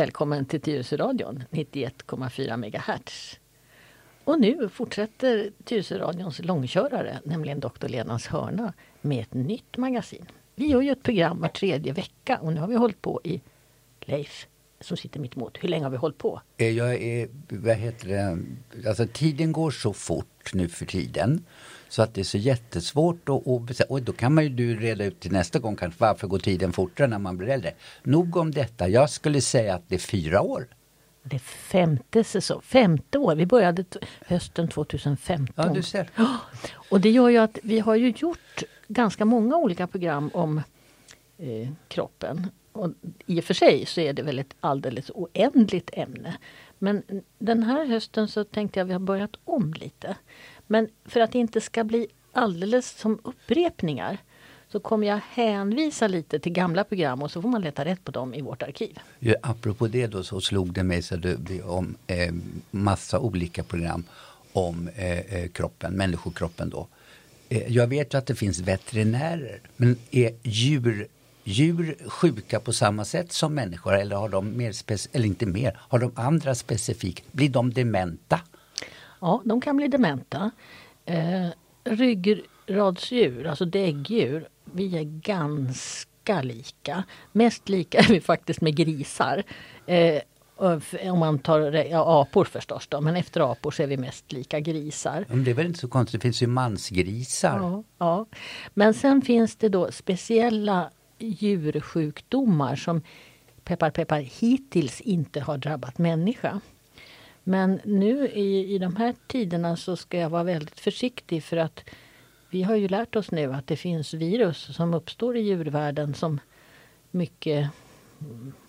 Välkommen 0.00 0.44
till 0.44 0.60
Tyresöradion 0.60 1.44
91,4 1.50 2.56
MHz. 2.56 3.38
Och 4.24 4.40
nu 4.40 4.68
fortsätter 4.68 5.50
Tyresöradions 5.64 6.38
långkörare, 6.38 7.20
nämligen 7.24 7.60
Dr. 7.60 7.88
Lenas 7.88 8.26
hörna, 8.26 8.72
med 9.00 9.20
ett 9.20 9.34
nytt 9.34 9.76
magasin. 9.76 10.26
Vi 10.54 10.66
gör 10.66 10.80
ju 10.80 10.90
ett 10.90 11.02
program 11.02 11.40
var 11.40 11.48
tredje 11.48 11.92
vecka 11.92 12.38
och 12.38 12.52
nu 12.52 12.60
har 12.60 12.68
vi 12.68 12.74
hållit 12.74 13.02
på 13.02 13.20
i 13.24 13.40
Leif 14.00 14.46
som 14.80 14.96
sitter 14.96 15.20
mitt 15.20 15.36
emot. 15.36 15.58
Hur 15.60 15.68
länge 15.68 15.84
har 15.84 15.90
vi 15.90 15.96
hållit 15.96 16.18
på? 16.18 16.40
Eh, 16.56 16.70
jag 16.70 16.94
är, 16.94 17.28
vad 17.48 17.76
heter 17.76 18.08
det, 18.08 18.88
alltså 18.88 19.06
tiden 19.12 19.52
går 19.52 19.70
så 19.70 19.92
fort 19.92 20.54
nu 20.54 20.68
för 20.68 20.86
tiden. 20.86 21.44
Så 21.90 22.02
att 22.02 22.14
det 22.14 22.20
är 22.20 22.24
så 22.24 22.38
jättesvårt 22.38 23.28
att, 23.28 23.46
att 23.46 23.80
och 23.80 24.02
då 24.02 24.12
kan 24.12 24.34
man 24.34 24.44
ju 24.44 24.50
du 24.50 24.76
reda 24.76 25.04
ut 25.04 25.20
till 25.20 25.32
nästa 25.32 25.58
gång 25.58 25.76
kanske 25.76 26.00
varför 26.00 26.26
går 26.26 26.38
tiden 26.38 26.72
fortare 26.72 27.06
när 27.06 27.18
man 27.18 27.36
blir 27.36 27.48
äldre. 27.48 27.72
Nog 28.02 28.36
om 28.36 28.50
detta. 28.50 28.88
Jag 28.88 29.10
skulle 29.10 29.40
säga 29.40 29.74
att 29.74 29.82
det 29.88 29.94
är 29.94 29.98
fyra 29.98 30.40
år. 30.40 30.66
Det 31.22 31.36
är 31.36 31.40
femte 31.40 32.24
säsong, 32.24 32.60
femte 32.62 33.18
år. 33.18 33.34
Vi 33.34 33.46
började 33.46 33.84
hösten 34.26 34.68
2015. 34.68 35.64
Ja, 35.66 35.74
du 35.74 35.82
ser. 35.82 36.10
Och 36.72 37.00
det 37.00 37.10
gör 37.10 37.28
ju 37.28 37.38
att 37.38 37.58
vi 37.62 37.78
har 37.78 37.94
ju 37.94 38.10
gjort 38.16 38.62
ganska 38.88 39.24
många 39.24 39.56
olika 39.56 39.86
program 39.86 40.30
om 40.34 40.62
eh, 41.38 41.68
kroppen. 41.88 42.46
Och 42.72 42.90
I 43.26 43.40
och 43.40 43.44
för 43.44 43.54
sig 43.54 43.86
så 43.86 44.00
är 44.00 44.12
det 44.12 44.22
väl 44.22 44.38
ett 44.38 44.54
alldeles 44.60 45.10
oändligt 45.14 45.90
ämne. 45.92 46.36
Men 46.78 47.02
den 47.38 47.62
här 47.62 47.86
hösten 47.86 48.28
så 48.28 48.44
tänkte 48.44 48.80
jag 48.80 48.84
att 48.84 48.88
vi 48.88 48.92
har 48.92 49.00
börjat 49.00 49.36
om 49.44 49.74
lite. 49.74 50.16
Men 50.70 50.88
för 51.04 51.20
att 51.20 51.32
det 51.32 51.38
inte 51.38 51.60
ska 51.60 51.84
bli 51.84 52.06
alldeles 52.32 52.98
som 52.98 53.18
upprepningar 53.24 54.18
så 54.68 54.80
kommer 54.80 55.06
jag 55.06 55.20
hänvisa 55.30 56.08
lite 56.08 56.38
till 56.38 56.52
gamla 56.52 56.84
program 56.84 57.22
och 57.22 57.30
så 57.30 57.42
får 57.42 57.48
man 57.48 57.62
leta 57.62 57.84
rätt 57.84 58.04
på 58.04 58.10
dem 58.10 58.34
i 58.34 58.42
vårt 58.42 58.62
arkiv. 58.62 58.98
Ja, 59.18 59.34
apropå 59.42 59.88
det 59.88 60.06
då 60.06 60.22
så 60.22 60.40
slog 60.40 60.72
det 60.72 60.82
mig 60.82 61.02
så 61.02 61.16
det, 61.16 61.62
om 61.62 61.96
eh, 62.06 62.32
massa 62.70 63.18
olika 63.18 63.62
program 63.62 64.04
om 64.52 64.88
eh, 64.96 65.18
eh, 65.18 65.48
kroppen, 65.48 65.92
människokroppen 65.92 66.70
då. 66.70 66.86
Eh, 67.48 67.72
jag 67.72 67.86
vet 67.86 68.14
ju 68.14 68.18
att 68.18 68.26
det 68.26 68.34
finns 68.34 68.58
veterinärer, 68.58 69.60
men 69.76 69.96
är 70.10 70.34
djur 70.42 71.08
djur 71.44 71.96
sjuka 72.06 72.60
på 72.60 72.72
samma 72.72 73.04
sätt 73.04 73.32
som 73.32 73.54
människor 73.54 73.94
eller 73.94 74.16
har 74.16 74.28
de 74.28 74.56
mer, 74.56 74.74
eller 75.12 75.26
inte 75.26 75.46
mer, 75.46 75.80
har 75.80 75.98
de 75.98 76.12
andra 76.14 76.54
specifikt, 76.54 77.32
blir 77.32 77.48
de 77.48 77.72
dementa? 77.72 78.40
Ja, 79.20 79.42
de 79.44 79.60
kan 79.60 79.76
bli 79.76 79.88
dementa. 79.88 80.50
Eh, 81.04 81.46
ryggradsdjur, 81.84 83.46
alltså 83.46 83.64
däggdjur, 83.64 84.48
vi 84.64 84.98
är 84.98 85.04
ganska 85.04 86.42
lika. 86.42 87.04
Mest 87.32 87.68
lika 87.68 87.98
är 87.98 88.08
vi 88.08 88.20
faktiskt 88.20 88.60
med 88.60 88.76
grisar. 88.76 89.42
Eh, 89.86 90.22
om 91.12 91.18
man 91.18 91.38
tar 91.38 91.60
ja, 91.72 92.22
apor 92.22 92.44
förstås 92.44 92.86
då, 92.86 93.00
men 93.00 93.16
efter 93.16 93.52
apor 93.52 93.70
så 93.70 93.82
är 93.82 93.86
vi 93.86 93.96
mest 93.96 94.32
lika 94.32 94.60
grisar. 94.60 95.24
Men 95.28 95.44
det 95.44 95.50
är 95.50 95.54
väl 95.54 95.66
inte 95.66 95.78
så 95.78 95.88
konstigt, 95.88 96.20
det 96.20 96.22
finns 96.22 96.42
ju 96.42 96.46
mansgrisar. 96.46 97.58
Ja, 97.58 97.82
ja. 97.98 98.26
Men 98.74 98.94
sen 98.94 99.22
finns 99.22 99.56
det 99.56 99.68
då 99.68 99.92
speciella 99.92 100.90
djursjukdomar 101.18 102.76
som 102.76 103.02
peppar 103.64 103.90
peppar 103.90 104.20
hittills 104.20 105.00
inte 105.00 105.40
har 105.40 105.58
drabbat 105.58 105.98
människa. 105.98 106.60
Men 107.50 107.80
nu 107.84 108.28
i, 108.28 108.74
i 108.74 108.78
de 108.78 108.96
här 108.96 109.14
tiderna 109.26 109.76
så 109.76 109.96
ska 109.96 110.18
jag 110.18 110.30
vara 110.30 110.42
väldigt 110.42 110.80
försiktig 110.80 111.44
för 111.44 111.56
att 111.56 111.84
vi 112.50 112.62
har 112.62 112.76
ju 112.76 112.88
lärt 112.88 113.16
oss 113.16 113.30
nu 113.30 113.52
att 113.52 113.66
det 113.66 113.76
finns 113.76 114.14
virus 114.14 114.76
som 114.76 114.94
uppstår 114.94 115.36
i 115.36 115.40
djurvärlden 115.40 116.14
som 116.14 116.40
mycket 117.10 117.68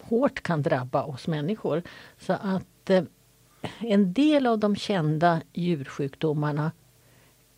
hårt 0.01 0.43
kan 0.43 0.61
drabba 0.61 1.03
oss 1.03 1.27
människor. 1.27 1.83
Så 2.19 2.33
att 2.33 2.89
eh, 2.89 3.03
en 3.79 4.13
del 4.13 4.47
av 4.47 4.59
de 4.59 4.75
kända 4.75 5.41
djursjukdomarna 5.53 6.71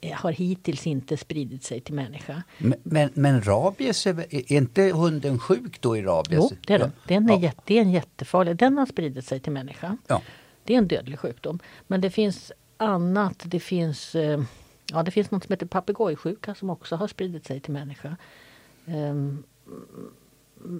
eh, 0.01 0.13
har 0.13 0.31
hittills 0.31 0.87
inte 0.87 1.17
spridit 1.17 1.63
sig 1.63 1.81
till 1.81 1.93
människa. 1.93 2.43
Men, 2.57 2.79
men, 2.83 3.09
men 3.13 3.41
rabies, 3.41 4.07
är, 4.07 4.19
är, 4.19 4.51
inte 4.51 4.81
hunden 4.81 5.39
sjuk 5.39 5.81
då 5.81 5.97
i 5.97 6.01
rabies? 6.01 6.51
Jo, 6.51 6.57
det 6.67 6.73
är 6.73 6.79
den. 6.79 6.91
Den 7.07 7.29
är, 7.29 7.33
ja. 7.33 7.39
jätte, 7.39 7.73
är 7.73 7.81
en 7.81 7.91
jättefarlig. 7.91 8.55
Den 8.55 8.77
har 8.77 8.85
spridit 8.85 9.25
sig 9.25 9.39
till 9.39 9.51
människa. 9.51 9.97
Ja. 10.07 10.21
Det 10.63 10.73
är 10.73 10.77
en 10.77 10.87
dödlig 10.87 11.19
sjukdom. 11.19 11.59
Men 11.87 12.01
det 12.01 12.09
finns 12.09 12.51
annat. 12.77 13.43
Det 13.45 13.59
finns, 13.59 14.15
eh, 14.15 14.43
ja, 14.91 15.03
det 15.03 15.11
finns 15.11 15.31
något 15.31 15.43
som 15.43 15.53
heter 15.53 15.65
papegojsjuka 15.65 16.55
som 16.55 16.69
också 16.69 16.95
har 16.95 17.07
spridit 17.07 17.45
sig 17.45 17.59
till 17.59 17.73
människa. 17.73 18.17
Um, 18.85 19.43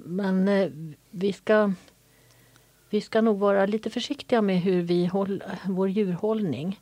men 0.05 0.47
eh, 0.47 0.69
vi 1.11 1.33
ska 1.33 1.73
vi 2.89 3.01
ska 3.01 3.21
nog 3.21 3.39
vara 3.39 3.66
lite 3.66 3.89
försiktiga 3.89 4.41
med 4.41 4.61
hur 4.61 4.81
vi 4.81 5.05
håller 5.05 5.59
vår 5.66 5.89
djurhållning. 5.89 6.79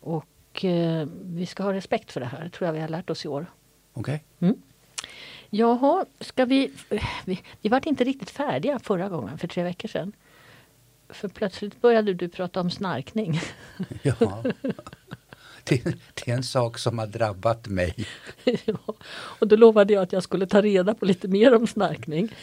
Och 0.00 0.64
eh, 0.64 1.08
vi 1.22 1.46
ska 1.46 1.62
ha 1.62 1.72
respekt 1.72 2.12
för 2.12 2.20
det 2.20 2.26
här, 2.26 2.48
tror 2.48 2.66
jag 2.66 2.72
vi 2.72 2.80
har 2.80 2.88
lärt 2.88 3.10
oss 3.10 3.24
i 3.24 3.28
år. 3.28 3.46
Okej. 3.92 4.24
Okay. 4.38 4.48
Mm. 4.48 4.62
Jaha, 5.50 6.04
ska 6.20 6.44
vi... 6.44 6.72
Vi, 7.24 7.40
vi 7.62 7.68
var 7.68 7.88
inte 7.88 8.04
riktigt 8.04 8.30
färdiga 8.30 8.78
förra 8.78 9.08
gången, 9.08 9.38
för 9.38 9.48
tre 9.48 9.62
veckor 9.62 9.88
sedan. 9.88 10.12
För 11.08 11.28
plötsligt 11.28 11.80
började 11.80 12.14
du 12.14 12.28
prata 12.28 12.60
om 12.60 12.70
snarkning. 12.70 13.40
Ja, 14.02 14.44
det, 15.64 15.84
det 16.14 16.30
är 16.30 16.34
en 16.34 16.42
sak 16.42 16.78
som 16.78 16.98
har 16.98 17.06
drabbat 17.06 17.68
mig. 17.68 17.94
Ja, 18.64 18.94
och 19.10 19.48
då 19.48 19.56
lovade 19.56 19.92
jag 19.92 20.02
att 20.02 20.12
jag 20.12 20.22
skulle 20.22 20.46
ta 20.46 20.62
reda 20.62 20.94
på 20.94 21.04
lite 21.04 21.28
mer 21.28 21.54
om 21.54 21.66
snarkning. 21.66 22.34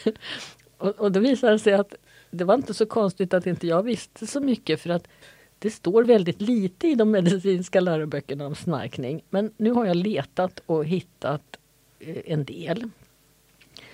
Och, 0.78 0.88
och 0.88 1.12
då 1.12 1.20
visade 1.20 1.52
det 1.52 1.58
sig 1.58 1.72
att 1.74 1.94
det 2.30 2.44
var 2.44 2.54
inte 2.54 2.74
så 2.74 2.86
konstigt 2.86 3.34
att 3.34 3.46
inte 3.46 3.66
jag 3.66 3.82
visste 3.82 4.26
så 4.26 4.40
mycket 4.40 4.80
för 4.80 4.90
att 4.90 5.08
det 5.58 5.70
står 5.70 6.04
väldigt 6.04 6.40
lite 6.40 6.88
i 6.88 6.94
de 6.94 7.10
medicinska 7.10 7.80
läroböckerna 7.80 8.46
om 8.46 8.54
snarkning. 8.54 9.22
Men 9.30 9.52
nu 9.56 9.70
har 9.70 9.86
jag 9.86 9.96
letat 9.96 10.60
och 10.66 10.84
hittat 10.84 11.56
eh, 11.98 12.16
en 12.24 12.44
del. 12.44 12.90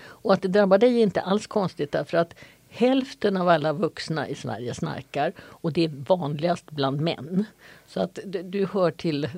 Och 0.04 0.32
att 0.32 0.42
det 0.42 0.48
drabbar 0.48 0.78
dig 0.78 0.98
är 0.98 1.02
inte 1.02 1.20
alls 1.20 1.46
konstigt 1.46 1.92
därför 1.92 2.18
att 2.18 2.34
Hälften 2.74 3.36
av 3.36 3.48
alla 3.48 3.72
vuxna 3.72 4.28
i 4.28 4.34
Sverige 4.34 4.74
snarkar 4.74 5.32
och 5.40 5.72
det 5.72 5.84
är 5.84 5.90
vanligast 6.08 6.70
bland 6.70 7.00
män. 7.00 7.44
Så 7.86 8.00
att 8.00 8.18
du, 8.24 8.42
du 8.42 8.66
hör, 8.66 8.90
till, 8.90 9.28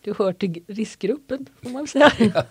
du 0.00 0.14
hör 0.18 0.32
till 0.32 0.62
riskgruppen, 0.66 1.46
får 1.62 1.70
man 1.70 1.86
säga. 1.86 2.12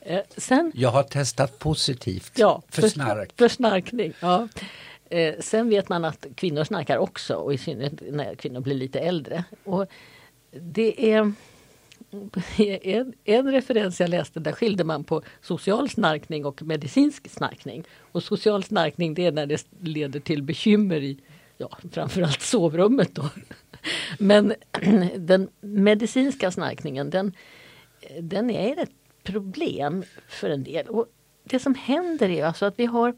Eh, 0.00 0.20
sen, 0.36 0.72
Jag 0.74 0.88
har 0.88 1.02
testat 1.02 1.58
positivt 1.58 2.32
ja, 2.34 2.62
för, 2.68 2.82
för 2.82 2.88
snark. 2.88 3.32
För 3.36 3.48
snarkning, 3.48 4.12
ja. 4.20 4.48
Eh, 5.10 5.34
sen 5.40 5.68
vet 5.68 5.88
man 5.88 6.04
att 6.04 6.26
kvinnor 6.34 6.64
snarkar 6.64 6.98
också 6.98 7.34
och 7.34 7.54
i 7.54 7.58
synnerhet 7.58 7.92
när 8.10 8.34
kvinnor 8.34 8.60
blir 8.60 8.74
lite 8.74 9.00
äldre. 9.00 9.44
Och 9.64 9.86
det 10.50 11.12
är 11.12 11.32
en, 12.82 13.12
en 13.24 13.52
referens 13.52 14.00
jag 14.00 14.10
läste 14.10 14.40
där 14.40 14.52
skilde 14.52 14.84
man 14.84 15.04
på 15.04 15.22
social 15.40 15.88
snarkning 15.88 16.44
och 16.44 16.62
medicinsk 16.62 17.30
snarkning. 17.30 17.84
Och 18.12 18.22
social 18.22 18.62
snarkning 18.62 19.14
det 19.14 19.26
är 19.26 19.32
när 19.32 19.46
det 19.46 19.66
leder 19.80 20.20
till 20.20 20.42
bekymmer 20.42 21.02
i 21.02 21.20
ja, 21.56 21.78
framförallt 21.92 22.42
sovrummet. 22.42 23.14
Då. 23.14 23.30
Men 24.18 24.54
den 25.16 25.48
medicinska 25.60 26.50
snarkningen 26.50 27.10
den, 27.10 27.32
den 28.20 28.50
är 28.50 28.82
ett 28.82 28.92
problem 29.22 30.04
för 30.28 30.50
en 30.50 30.64
del. 30.64 30.86
Och 30.86 31.06
det 31.44 31.58
som 31.58 31.74
händer 31.74 32.28
är 32.28 32.44
alltså 32.44 32.66
att 32.66 32.78
vi 32.78 32.86
har 32.86 33.14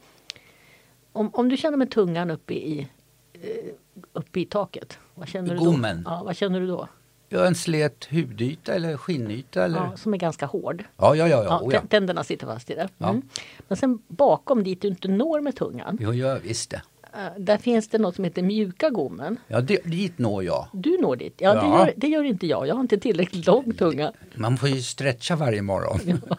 om, 1.13 1.31
om 1.35 1.49
du 1.49 1.57
känner 1.57 1.77
med 1.77 1.91
tungan 1.91 2.31
uppe 2.31 2.55
i, 2.55 2.89
eh, 3.33 3.73
uppe 4.13 4.41
i 4.41 4.45
taket. 4.45 4.99
Vad 5.15 5.29
känner, 5.29 5.55
du 5.55 5.57
då? 5.57 6.01
Ja, 6.05 6.23
vad 6.25 6.37
känner 6.37 6.61
du 6.61 6.67
då? 6.67 6.89
Ja, 7.33 7.47
en 7.47 7.55
slät 7.55 8.09
hudyta 8.11 8.75
eller 8.75 8.97
skinnyta. 8.97 9.65
Eller? 9.65 9.79
Ja, 9.79 9.97
som 9.97 10.15
är 10.15 10.19
ganska 10.19 10.47
hård. 10.47 10.85
Ja, 10.97 11.15
ja, 11.17 11.29
ja. 11.29 11.45
ja, 11.45 11.61
oh, 11.61 11.75
ja. 11.75 11.81
Tänderna 11.89 12.25
sitter 12.25 12.47
fast 12.47 12.71
i 12.71 12.75
det. 12.75 12.89
Mm. 12.99 13.23
Men 13.69 13.77
sen 13.77 14.03
bakom 14.09 14.65
dit 14.65 14.83
du 14.83 14.89
inte 14.89 15.09
når 15.09 15.41
med 15.41 15.57
tungan. 15.57 15.99
Jo, 16.01 16.15
ja, 16.15 16.39
visst 16.43 16.71
det. 16.71 16.83
Uh, 17.15 17.41
där 17.43 17.59
finns 17.59 17.89
det 17.89 17.99
något 17.99 18.15
som 18.15 18.25
heter 18.25 18.43
mjuka 18.43 18.91
gommen. 18.91 19.37
Ja, 19.49 19.61
det, 19.61 19.85
dit 19.85 20.19
når 20.19 20.45
jag. 20.45 20.67
Du 20.73 20.99
når 21.01 21.17
dit? 21.17 21.35
Ja, 21.39 21.55
ja. 21.55 21.61
Det, 21.61 21.69
gör, 21.69 21.93
det, 21.97 22.09
gör, 22.09 22.25
inte 22.25 22.47
jag. 22.47 22.67
Jag 22.67 22.75
har 22.75 22.81
inte 22.81 22.99
tillräckligt 22.99 23.47
lång 23.47 23.75
tunga. 23.75 24.13
Man 24.35 24.57
får 24.57 24.69
ju 24.69 24.83
stretcha 24.83 25.37
varje 25.37 25.63
morgon. 25.63 26.21
ja. 26.29 26.37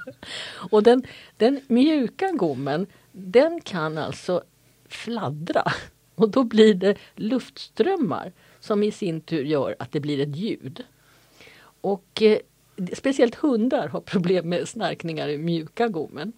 Och 0.71 0.83
den, 0.83 1.03
den 1.37 1.61
mjuka 1.67 2.31
gommen, 2.31 2.87
den 3.11 3.61
kan 3.61 3.97
alltså 3.97 4.43
fladdra. 4.89 5.63
Och 6.15 6.29
då 6.29 6.43
blir 6.43 6.73
det 6.73 6.95
luftströmmar 7.15 8.31
som 8.61 8.83
i 8.83 8.91
sin 8.91 9.21
tur 9.21 9.43
gör 9.43 9.75
att 9.79 9.91
det 9.91 9.99
blir 9.99 10.19
ett 10.19 10.35
ljud. 10.35 10.83
Och 11.81 12.21
eh, 12.21 12.37
speciellt 12.93 13.35
hundar 13.35 13.87
har 13.87 14.01
problem 14.01 14.49
med 14.49 14.67
snarkningar 14.67 15.29
i 15.29 15.37
mjuka 15.37 15.87
gommen. 15.87 16.33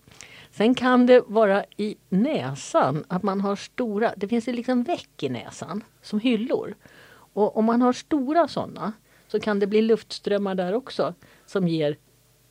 Sen 0.52 0.76
kan 0.76 1.06
det 1.06 1.24
vara 1.28 1.66
i 1.78 1.96
näsan 2.10 3.06
att 3.08 3.24
man 3.24 3.42
har 3.42 3.56
stora, 3.56 4.14
det 4.18 4.28
finns 4.28 4.48
liksom 4.48 4.84
väck 4.84 5.24
i 5.24 5.30
näsan 5.30 5.84
som 6.02 6.20
hyllor. 6.20 6.76
Och 7.34 7.58
om 7.58 7.66
man 7.66 7.82
har 7.82 7.94
stora 7.94 8.48
sådana 8.48 8.94
så 9.28 9.40
kan 9.40 9.60
det 9.60 9.68
bli 9.68 9.82
luftströmmar 9.82 10.56
där 10.56 10.74
också 10.74 11.14
som 11.46 11.68
ger 11.68 11.98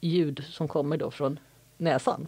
ljud 0.01 0.45
som 0.49 0.69
kommer 0.69 0.97
då 0.97 1.11
från 1.11 1.39
näsan. 1.77 2.27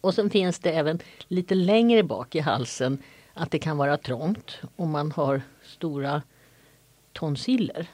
Och 0.00 0.14
sen 0.14 0.30
finns 0.30 0.58
det 0.58 0.70
även 0.70 0.98
lite 1.28 1.54
längre 1.54 2.02
bak 2.02 2.34
i 2.34 2.40
halsen 2.40 3.02
att 3.34 3.50
det 3.50 3.58
kan 3.58 3.76
vara 3.76 3.96
trångt 3.96 4.58
om 4.76 4.90
man 4.90 5.12
har 5.12 5.42
stora 5.78 6.22
tonsiller. 7.12 7.88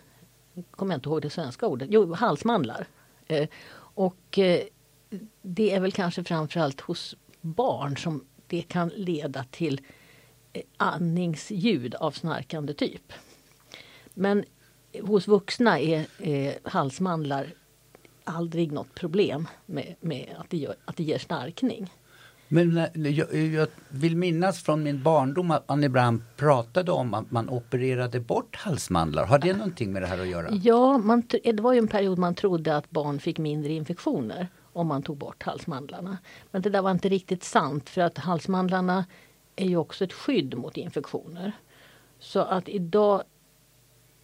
Jag 0.55 0.65
kommer 0.71 0.95
inte 0.95 1.09
ihåg 1.09 1.23
det 1.23 1.31
svenska 1.31 1.67
ordet. 1.67 1.89
Jo, 1.93 2.15
halsmandlar. 2.15 2.87
Eh, 3.27 3.49
och 3.77 4.39
eh, 4.39 4.63
det 5.43 5.71
är 5.71 5.81
väl 5.81 5.93
kanske 5.93 6.25
framförallt 6.25 6.81
hos 6.81 7.17
barn 7.41 7.97
som 7.97 8.25
det 8.47 8.63
kan 8.63 8.89
leda 8.89 9.45
till 9.45 9.81
eh, 10.53 10.63
andningsljud 10.77 11.95
av 11.95 12.11
snarkande 12.11 12.75
typ. 12.75 13.13
Men 14.15 14.45
hos 15.03 15.29
vuxna 15.29 15.81
är, 15.81 16.07
eh, 16.19 16.55
halsmandlar 16.65 17.55
aldrig 18.25 18.73
något 18.73 18.95
problem 18.95 19.49
med, 19.67 19.95
med 20.01 20.35
att, 20.39 20.51
det 20.51 20.57
gör, 20.57 20.77
att 20.85 20.97
det 20.97 21.03
ger 21.03 21.19
snarkning. 21.19 21.91
Men 22.55 22.77
eh, 22.77 23.11
jag, 23.11 23.35
jag, 23.35 23.69
vill 23.89 24.17
minnas 24.17 24.63
från 24.63 24.83
min 24.83 25.03
barndom 25.03 25.51
att 25.51 25.69
man 25.69 25.85
ibland 25.85 26.23
pratade 26.37 26.93
om 26.93 27.15
att 27.15 27.31
man 27.31 27.49
opererade 27.49 28.21
bort 28.21 28.57
halsmandlar. 28.57 29.27
Har 29.27 29.39
det 29.39 29.53
någonting 29.53 29.93
med 29.93 30.03
det 30.03 30.07
här 30.07 30.19
att 30.19 30.29
göra? 30.29 30.49
Ja, 30.63 30.99
man, 30.99 31.23
det 31.43 31.61
var 31.61 31.73
ju 31.73 31.79
en 31.79 31.89
period 31.89 32.19
man 32.19 32.35
trodde 32.35 32.77
att 32.77 32.91
barn 32.91 33.21
fick 33.21 33.39
mindre 33.39 33.73
infektioner 33.73 34.49
om 34.73 34.87
man 34.87 35.03
tog 35.03 35.17
bort 35.17 35.43
halsmandlarna. 35.43 36.19
Men 36.51 36.63
det 36.63 36.71
där 36.71 36.83
var 36.83 36.91
inte 36.91 37.09
riktigt 37.09 37.45
sant 37.45 37.91
för 37.91 38.01
att 38.01 38.19
halsmandlarna 38.19 39.05
är 39.57 39.67
ju 39.67 39.77
också 39.77 40.05
ett 40.05 40.13
skydd 40.13 40.59
mot 40.59 40.77
infektioner. 40.77 41.53
Så 42.19 42.41
att 42.41 42.69
idag 42.69 43.23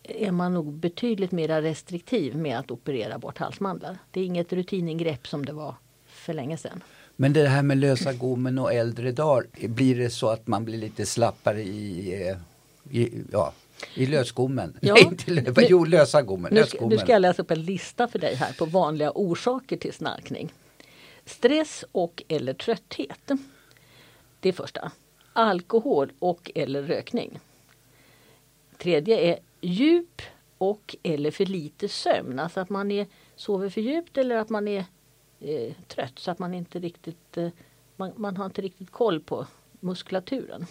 är 0.03 0.31
man 0.31 0.55
nog 0.55 0.73
betydligt 0.73 1.33
mer 1.33 1.63
restriktiv 1.63 2.37
med 2.37 2.59
att 2.59 2.71
operera 2.71 3.19
bort 3.19 3.39
halsmandlar. 3.39 3.99
Det 4.11 4.21
är 4.21 4.25
inget 4.25 4.53
rutiningrepp 4.53 5.27
som 5.27 5.45
det 5.45 5.53
var 5.53 5.75
för 6.07 6.35
länge 6.35 6.57
sedan. 6.57 6.83
Men 7.21 7.33
det 7.33 7.49
här 7.49 7.63
med 7.63 7.79
lösa 7.79 8.13
gommen 8.13 8.59
och 8.59 8.73
äldre 8.73 9.13
dagar, 9.13 9.47
blir 9.69 9.95
det 9.95 10.11
så 10.11 10.29
att 10.29 10.47
man 10.47 10.65
blir 10.65 10.79
lite 10.79 11.07
slappare 11.07 11.63
i, 11.63 12.13
eh, 12.29 12.37
i 12.99 13.25
ja, 13.33 13.53
i 13.95 14.07
lösgommen? 14.07 14.77
Ja. 14.81 14.95
Nej, 14.95 15.03
inte 15.11 15.31
lö, 15.31 15.43
nu, 15.43 15.67
jo, 15.69 15.85
lösa 15.85 16.23
gommen. 16.23 16.55
Nu, 16.55 16.65
nu 16.81 16.99
ska 16.99 17.13
jag 17.13 17.23
läsa 17.23 17.43
upp 17.43 17.51
en 17.51 17.63
lista 17.63 18.09
för 18.09 18.19
dig 18.19 18.35
här 18.35 18.53
på 18.53 18.65
vanliga 18.65 19.13
orsaker 19.15 19.77
till 19.77 19.93
snarkning. 19.93 20.53
Stress 21.25 21.85
och 21.93 22.23
eller 22.29 22.53
trötthet. 22.53 23.31
Det 24.41 24.49
är 24.49 24.53
första. 24.53 24.93
Alkohol 25.33 26.13
och 26.19 26.51
eller 26.55 26.83
rökning. 26.83 27.39
Tredje 28.79 29.21
är 29.21 29.39
djup 29.61 30.23
och 30.59 30.97
eller 31.03 31.31
för 31.31 31.47
lite 31.47 31.89
sömn. 31.89 32.39
Alltså 32.39 32.61
att 32.61 32.71
man 32.71 32.91
är, 32.91 33.07
sover 33.37 33.69
för 33.69 33.81
djupt 33.81 34.19
eller 34.19 34.37
att 34.37 34.49
man 34.49 34.69
är 34.69 34.85
eh, 35.41 35.75
trött 35.89 36.19
så 36.19 36.31
att 36.31 36.39
man 36.39 36.55
inte 36.55 36.79
riktigt 36.79 37.37
eh, 37.37 37.49
man, 37.97 38.13
man, 38.17 38.37
har 38.37 38.47
inte 38.47 38.63
riktigt 38.63 38.91
koll 38.91 39.21
på 39.21 39.47
muskulaturen. 39.81 40.67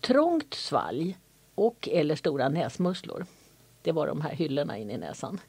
Trångt 0.00 0.54
svalg 0.54 1.18
och 1.54 1.88
eller 1.92 2.16
stora 2.16 2.48
näsmusslor. 2.48 3.26
Det 3.82 3.92
var 3.92 4.06
de 4.06 4.20
här 4.20 4.32
hyllorna 4.32 4.78
in 4.78 4.90
i 4.90 4.98
näsan. 4.98 5.40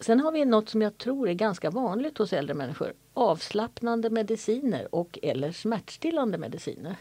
Sen 0.00 0.20
har 0.20 0.32
vi 0.32 0.44
något 0.44 0.68
som 0.68 0.82
jag 0.82 0.98
tror 0.98 1.28
är 1.28 1.34
ganska 1.34 1.70
vanligt 1.70 2.18
hos 2.18 2.32
äldre 2.32 2.54
människor. 2.54 2.92
Avslappnande 3.14 4.10
mediciner 4.10 4.94
och 4.94 5.18
eller 5.22 5.52
smärtstillande 5.52 6.38
mediciner. 6.38 6.96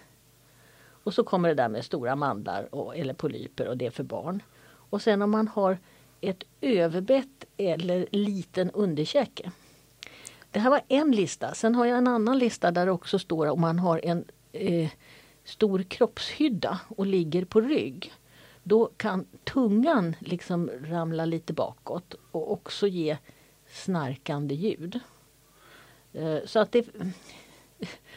Och 1.04 1.14
så 1.14 1.24
kommer 1.24 1.50
det 1.50 1.56
där 1.56 1.70
med 1.70 1.86
stora 1.86 2.16
mandlar 2.16 2.76
och, 2.76 2.98
eller 2.98 3.14
polyper 3.14 3.68
och 3.68 3.78
det 3.78 3.86
är 3.86 3.92
för 3.92 4.04
barn. 4.04 4.44
Och 4.66 5.02
sen 5.02 5.22
om 5.22 5.32
man 5.32 5.48
har 5.48 5.78
ett 6.22 6.44
överbett 6.62 7.46
eller 7.58 8.08
liten 8.12 8.72
underkäke. 8.72 9.52
Det 10.52 10.60
här 10.60 10.70
var 10.70 10.82
en 10.88 11.12
lista. 11.12 11.54
Sen 11.54 11.76
har 11.76 11.86
jag 11.86 11.98
en 11.98 12.08
annan 12.08 12.40
lista 12.40 12.72
där 12.72 12.86
det 12.86 12.92
också 12.92 13.20
står 13.20 13.48
om 13.48 13.62
man 13.62 13.80
har 13.80 14.06
en 14.06 14.26
eh, 14.52 14.90
stor 15.44 15.84
kroppshydda 15.84 16.80
och 16.88 17.06
ligger 17.06 17.46
på 17.46 17.62
rygg. 17.62 18.14
Då 18.64 18.90
kan 18.98 19.26
tungan 19.44 20.16
liksom 20.20 20.70
ramla 20.84 21.26
lite 21.26 21.54
bakåt 21.54 22.16
och 22.32 22.52
också 22.52 22.88
ge 22.88 23.18
snarkande 23.68 24.56
ljud. 24.56 25.00
Eh, 26.14 26.38
så 26.46 26.60
att 26.60 26.72
det, 26.72 26.82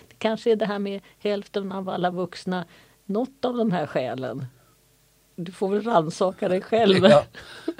det 0.08 0.19
kanske 0.19 0.52
är 0.52 0.56
det 0.56 0.67
här 0.67 0.78
med 0.78 1.00
hälften 1.19 1.73
av 1.73 1.88
alla 1.88 2.11
vuxna, 2.11 2.64
något 3.05 3.44
av 3.44 3.56
de 3.56 3.73
här 3.73 3.87
skälen 3.87 4.46
du 5.37 5.52
får 5.52 5.69
väl 5.69 5.82
rannsaka 5.82 6.49
dig 6.49 6.61
själv. 6.61 7.05
Ja, 7.11 7.25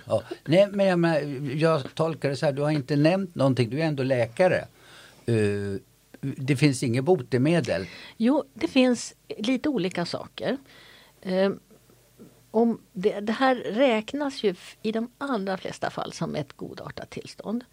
ja. 0.07 0.23
Nej, 0.45 0.69
men 0.73 0.87
jag, 0.87 0.99
men 0.99 1.59
jag 1.59 1.95
tolkar 1.95 2.29
det 2.29 2.37
så 2.37 2.47
här, 2.47 2.53
du 2.53 2.63
har 2.63 2.71
inte 2.71 2.97
nämnt 2.97 3.35
någonting, 3.35 3.71
du 3.71 3.81
är 3.81 3.87
ändå 3.87 4.03
läkare. 4.03 4.65
Uh, 5.29 5.77
det 6.21 6.57
finns 6.57 6.83
inget 6.83 7.05
botemedel? 7.05 7.87
Jo, 8.17 8.45
det 8.55 8.69
finns 8.69 9.15
lite 9.39 9.69
olika 9.69 10.07
saker. 10.07 10.57
Uh, 11.27 11.51
om 12.51 12.81
det, 12.93 13.21
det, 13.21 13.33
här 13.33 13.57
räknas 13.57 14.43
ju 14.43 14.55
i 14.83 14.93
de 14.93 15.11
allra 15.19 15.57
flesta 15.57 15.91
fall 15.91 16.13
som 16.13 16.37
ett 16.37 16.53
godartat 16.53 17.11
tillstånd. 17.11 17.65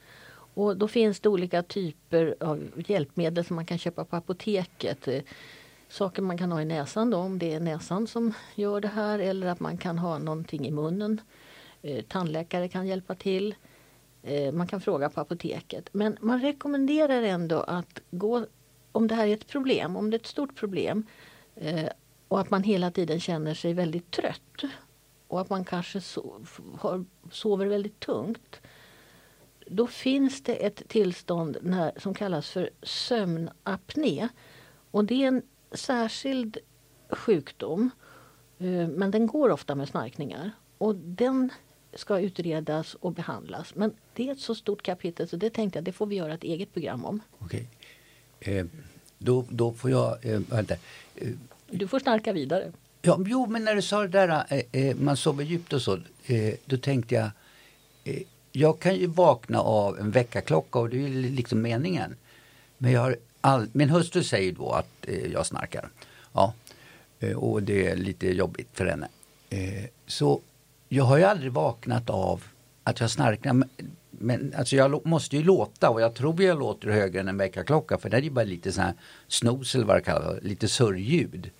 Och 0.53 0.77
då 0.77 0.87
finns 0.87 1.19
det 1.19 1.29
olika 1.29 1.63
typer 1.63 2.35
av 2.39 2.83
hjälpmedel 2.87 3.45
som 3.45 3.55
man 3.55 3.65
kan 3.65 3.77
köpa 3.77 4.05
på 4.05 4.15
apoteket 4.15 5.07
saker 5.89 6.21
man 6.21 6.37
kan 6.37 6.51
ha 6.51 6.61
i 6.61 6.65
näsan 6.65 7.09
då, 7.09 7.17
om 7.17 7.39
det 7.39 7.53
är 7.53 7.59
näsan 7.59 8.07
som 8.07 8.33
gör 8.55 8.81
det 8.81 8.87
här 8.87 9.19
eller 9.19 9.47
att 9.47 9.59
man 9.59 9.77
kan 9.77 9.99
ha 9.99 10.17
någonting 10.17 10.67
i 10.67 10.71
munnen. 10.71 11.21
Eh, 11.81 12.03
tandläkare 12.03 12.67
kan 12.67 12.87
hjälpa 12.87 13.15
till. 13.15 13.55
Eh, 14.23 14.53
man 14.53 14.67
kan 14.67 14.81
fråga 14.81 15.09
på 15.09 15.21
apoteket. 15.21 15.89
Men 15.91 16.17
man 16.21 16.41
rekommenderar 16.41 17.21
ändå 17.21 17.59
att 17.61 18.01
gå, 18.11 18.45
om 18.91 19.07
det 19.07 19.15
här 19.15 19.27
är 19.27 19.33
ett 19.33 19.47
problem, 19.47 19.95
om 19.95 20.09
det 20.09 20.15
är 20.15 20.19
ett 20.19 20.25
stort 20.25 20.55
problem 20.55 21.05
eh, 21.55 21.89
och 22.27 22.39
att 22.39 22.49
man 22.49 22.63
hela 22.63 22.91
tiden 22.91 23.19
känner 23.19 23.53
sig 23.53 23.73
väldigt 23.73 24.11
trött 24.11 24.63
och 25.27 25.41
att 25.41 25.49
man 25.49 25.65
kanske 25.65 26.01
har, 26.77 27.05
sover 27.31 27.65
väldigt 27.65 27.99
tungt. 27.99 28.61
Då 29.67 29.87
finns 29.87 30.43
det 30.43 30.65
ett 30.65 30.87
tillstånd 30.87 31.57
när, 31.61 31.91
som 31.97 32.13
kallas 32.13 32.49
för 32.49 32.69
sömnapné. 32.83 34.27
Och 34.91 35.05
det 35.05 35.23
är 35.23 35.27
en 35.27 35.41
särskild 35.71 36.57
sjukdom 37.09 37.89
eh, 38.59 38.87
men 38.87 39.11
den 39.11 39.27
går 39.27 39.49
ofta 39.49 39.75
med 39.75 39.89
snarkningar. 39.89 40.51
Och 40.77 40.95
den 40.95 41.49
ska 41.93 42.19
utredas 42.19 42.93
och 42.93 43.11
behandlas. 43.11 43.75
Men 43.75 43.93
det 44.13 44.27
är 44.27 44.31
ett 44.31 44.39
så 44.39 44.55
stort 44.55 44.81
kapitel 44.81 45.27
så 45.27 45.35
det 45.35 45.49
tänkte 45.49 45.77
jag 45.77 45.83
det 45.83 45.91
får 45.91 46.05
vi 46.05 46.15
göra 46.15 46.33
ett 46.33 46.43
eget 46.43 46.73
program 46.73 47.05
om. 47.05 47.21
Okej. 47.39 47.67
Eh, 48.39 48.65
då, 49.17 49.45
då 49.49 49.73
får 49.73 49.91
jag... 49.91 50.25
Eh, 50.25 50.39
vänta. 50.39 50.73
Eh, 51.15 51.29
du 51.69 51.87
får 51.87 51.99
snarka 51.99 52.33
vidare. 52.33 52.71
Ja, 53.01 53.19
jo, 53.25 53.45
men 53.45 53.63
när 53.63 53.75
du 53.75 53.81
sa 53.81 54.01
det 54.01 54.07
där, 54.07 54.45
eh, 54.49 54.63
eh 54.71 54.95
man 54.95 55.17
sover 55.17 55.43
djupt 55.43 55.73
och 55.73 55.81
så, 55.81 55.99
då 56.65 56.77
tänkte 56.77 57.15
jag, 57.15 57.29
jag 58.51 58.79
kan 58.79 58.95
ju 58.95 59.07
vakna 59.07 59.59
av 59.59 59.99
en 59.99 60.11
väckarklocka 60.11 60.79
och 60.79 60.89
det 60.89 61.05
är 61.05 61.09
liksom 61.09 61.61
meningen. 61.61 62.15
Men 62.77 62.91
jag 62.91 63.01
har 63.01 63.17
all, 63.41 63.67
min 63.71 63.89
hustru 63.89 64.23
säger 64.23 64.51
då 64.51 64.71
att 64.71 65.07
eh, 65.07 65.31
jag 65.31 65.45
snarkar. 65.45 65.89
Ja, 66.33 66.53
eh, 67.19 67.37
och 67.37 67.63
det 67.63 67.87
är 67.87 67.95
lite 67.95 68.27
jobbigt 68.27 68.69
för 68.73 68.85
henne. 68.85 69.07
Eh, 69.49 69.85
så 70.07 70.41
jag 70.89 71.03
har 71.03 71.17
ju 71.17 71.23
aldrig 71.23 71.51
vaknat 71.51 72.09
av 72.09 72.43
att 72.83 72.99
jag 72.99 73.09
snarkar. 73.09 73.53
Men, 73.53 73.69
men 74.11 74.53
alltså 74.57 74.75
jag 74.75 75.05
måste 75.05 75.37
ju 75.37 75.43
låta 75.43 75.89
och 75.89 76.01
jag 76.01 76.15
tror 76.15 76.43
jag 76.43 76.59
låter 76.59 76.89
högre 76.89 77.19
än 77.19 77.27
en 77.27 77.37
väckarklocka 77.37 77.97
för 77.97 78.09
det 78.09 78.17
är 78.17 78.21
ju 78.21 78.29
bara 78.29 78.45
lite 78.45 78.71
sån 78.71 78.83
här 78.83 78.93
snooze 79.27 79.77
eller 79.77 79.87
vad 79.87 79.97
det 79.97 80.01
kallas, 80.01 80.43
lite 80.43 80.67
surrljud. 80.67 81.51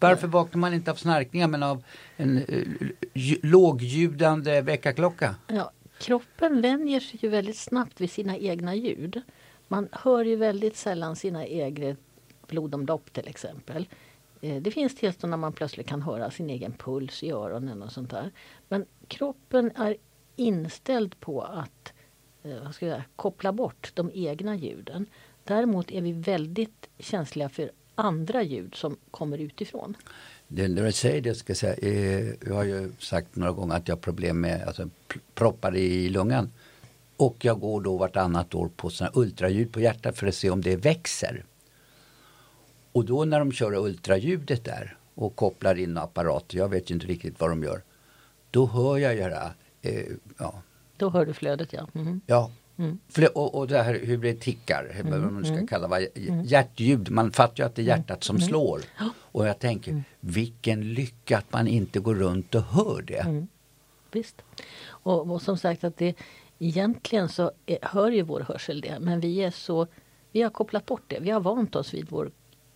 Varför 0.00 0.28
vaknar 0.28 0.58
man 0.58 0.74
inte 0.74 0.90
av 0.90 0.94
snarkningar 0.94 1.48
men 1.48 1.62
av 1.62 1.84
en 2.16 2.38
uh, 2.38 2.90
lågljudande 3.42 4.60
väckarklocka? 4.60 5.34
Ja, 5.46 5.70
kroppen 5.98 6.62
vänjer 6.62 7.00
sig 7.00 7.18
ju 7.22 7.28
väldigt 7.28 7.58
snabbt 7.58 8.00
vid 8.00 8.10
sina 8.10 8.36
egna 8.36 8.74
ljud. 8.74 9.22
Man 9.72 9.88
hör 9.92 10.24
ju 10.24 10.36
väldigt 10.36 10.76
sällan 10.76 11.16
sina 11.16 11.46
egna 11.46 11.96
blodomlopp 12.46 13.12
till 13.12 13.28
exempel. 13.28 13.88
Eh, 14.40 14.62
det 14.62 14.70
finns 14.70 14.96
tillstånd 14.96 15.30
när 15.30 15.36
man 15.36 15.52
plötsligt 15.52 15.86
kan 15.86 16.02
höra 16.02 16.30
sin 16.30 16.50
egen 16.50 16.72
puls 16.72 17.22
i 17.22 17.30
öronen 17.30 17.82
och 17.82 17.92
sånt 17.92 18.10
där. 18.10 18.30
Men 18.68 18.86
kroppen 19.08 19.70
är 19.76 19.96
inställd 20.36 21.20
på 21.20 21.42
att 21.42 21.92
eh, 22.42 22.64
vad 22.64 22.74
ska 22.74 22.86
jag 22.86 22.94
säga, 22.94 23.04
koppla 23.16 23.52
bort 23.52 23.92
de 23.94 24.10
egna 24.14 24.56
ljuden. 24.56 25.06
Däremot 25.44 25.90
är 25.90 26.00
vi 26.00 26.12
väldigt 26.12 26.88
känsliga 26.98 27.48
för 27.48 27.70
andra 27.94 28.42
ljud 28.42 28.74
som 28.74 28.96
kommer 29.10 29.38
utifrån. 29.38 29.96
Det, 30.48 30.68
när 30.68 30.84
du 30.84 30.92
säger 30.92 31.20
det 31.20 31.34
ska 31.34 31.50
jag 31.50 31.56
säga, 31.56 31.74
eh, 31.74 32.34
jag 32.46 32.54
har 32.54 32.64
ju 32.64 32.92
sagt 32.98 33.36
några 33.36 33.52
gånger 33.52 33.76
att 33.76 33.88
jag 33.88 33.96
har 33.96 34.00
problem 34.00 34.40
med 34.40 34.62
alltså, 34.66 34.88
proppar 35.34 35.76
i 35.76 36.08
lungan. 36.08 36.50
Och 37.22 37.44
jag 37.44 37.60
går 37.60 37.80
då 37.80 37.96
vartannat 37.96 38.54
år 38.54 38.70
på 38.76 38.90
såna 38.90 39.10
ultraljud 39.14 39.72
på 39.72 39.80
hjärtat 39.80 40.18
för 40.18 40.26
att 40.26 40.34
se 40.34 40.50
om 40.50 40.60
det 40.60 40.76
växer. 40.76 41.44
Och 42.92 43.04
då 43.04 43.24
när 43.24 43.38
de 43.38 43.52
kör 43.52 43.74
ultraljudet 43.74 44.64
där 44.64 44.96
och 45.14 45.36
kopplar 45.36 45.78
in 45.78 45.98
apparater, 45.98 46.58
jag 46.58 46.68
vet 46.68 46.90
ju 46.90 46.94
inte 46.94 47.06
riktigt 47.06 47.40
vad 47.40 47.50
de 47.50 47.62
gör. 47.62 47.82
Då 48.50 48.66
hör 48.66 48.98
jag 48.98 49.16
göra, 49.16 49.50
eh, 49.82 50.04
ja. 50.38 50.62
Då 50.96 51.10
hör 51.10 51.26
du 51.26 51.32
flödet 51.32 51.72
ja. 51.72 51.88
Mm. 51.94 52.20
Ja, 52.26 52.50
Mm. 52.76 52.98
Och, 53.34 53.54
och 53.54 53.68
det 53.68 53.82
här 53.82 54.00
hur 54.02 54.18
det 54.18 54.34
tickar, 54.34 54.90
hur 54.92 55.06
mm. 55.06 55.34
man 55.34 55.44
ska 55.44 55.54
mm. 55.54 55.66
kalla 55.66 55.88
det, 55.88 56.08
hjärtljud, 56.44 57.10
man 57.10 57.32
fattar 57.32 57.62
ju 57.62 57.66
att 57.66 57.74
det 57.74 57.82
är 57.82 57.86
hjärtat 57.86 58.24
som 58.24 58.40
slår. 58.40 58.80
Och 59.14 59.46
jag 59.46 59.58
tänker, 59.58 60.02
vilken 60.20 60.94
lycka 60.94 61.38
att 61.38 61.52
man 61.52 61.68
inte 61.68 62.00
går 62.00 62.14
runt 62.14 62.54
och 62.54 62.62
hör 62.62 63.02
det. 63.02 63.46
Visst. 64.12 64.42
Och, 64.88 65.30
och, 65.30 65.42
som 65.42 65.58
sagt 65.58 65.84
att 65.84 65.96
det 65.96 66.14
egentligen 66.66 67.28
så 67.28 67.52
är, 67.66 67.78
hör 67.82 68.10
ju 68.10 68.22
vår 68.22 68.40
hörsel 68.40 68.80
det 68.80 68.98
men 69.00 69.20
vi 69.20 69.38
är 69.38 69.50
så 69.50 69.86
vi 70.32 70.42
har 70.42 70.50
kopplat 70.50 70.86
bort 70.86 71.02
det. 71.06 71.20
Vi 71.20 71.30
har 71.30 71.40
vant 71.40 71.76
oss 71.76 71.94
vid 71.94 72.06
vår 72.10 72.30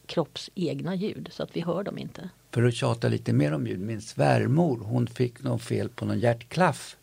kropps 0.07 0.51
egna 0.55 0.95
ljud 0.95 1.29
så 1.31 1.43
att 1.43 1.57
vi 1.57 1.61
hör 1.61 1.83
dem 1.83 1.99
inte. 1.99 2.31
För 2.51 2.63
att 2.63 2.75
tjata 2.75 3.09
lite 3.09 3.33
mer 3.33 3.53
om 3.53 3.67
ljud, 3.67 3.81
min 3.81 4.01
svärmor 4.01 4.79
hon 4.79 5.07
fick 5.07 5.43
något 5.43 5.63
fel 5.63 5.89
på 5.89 6.05
någon 6.05 6.19
hjärtklaff. 6.19 6.97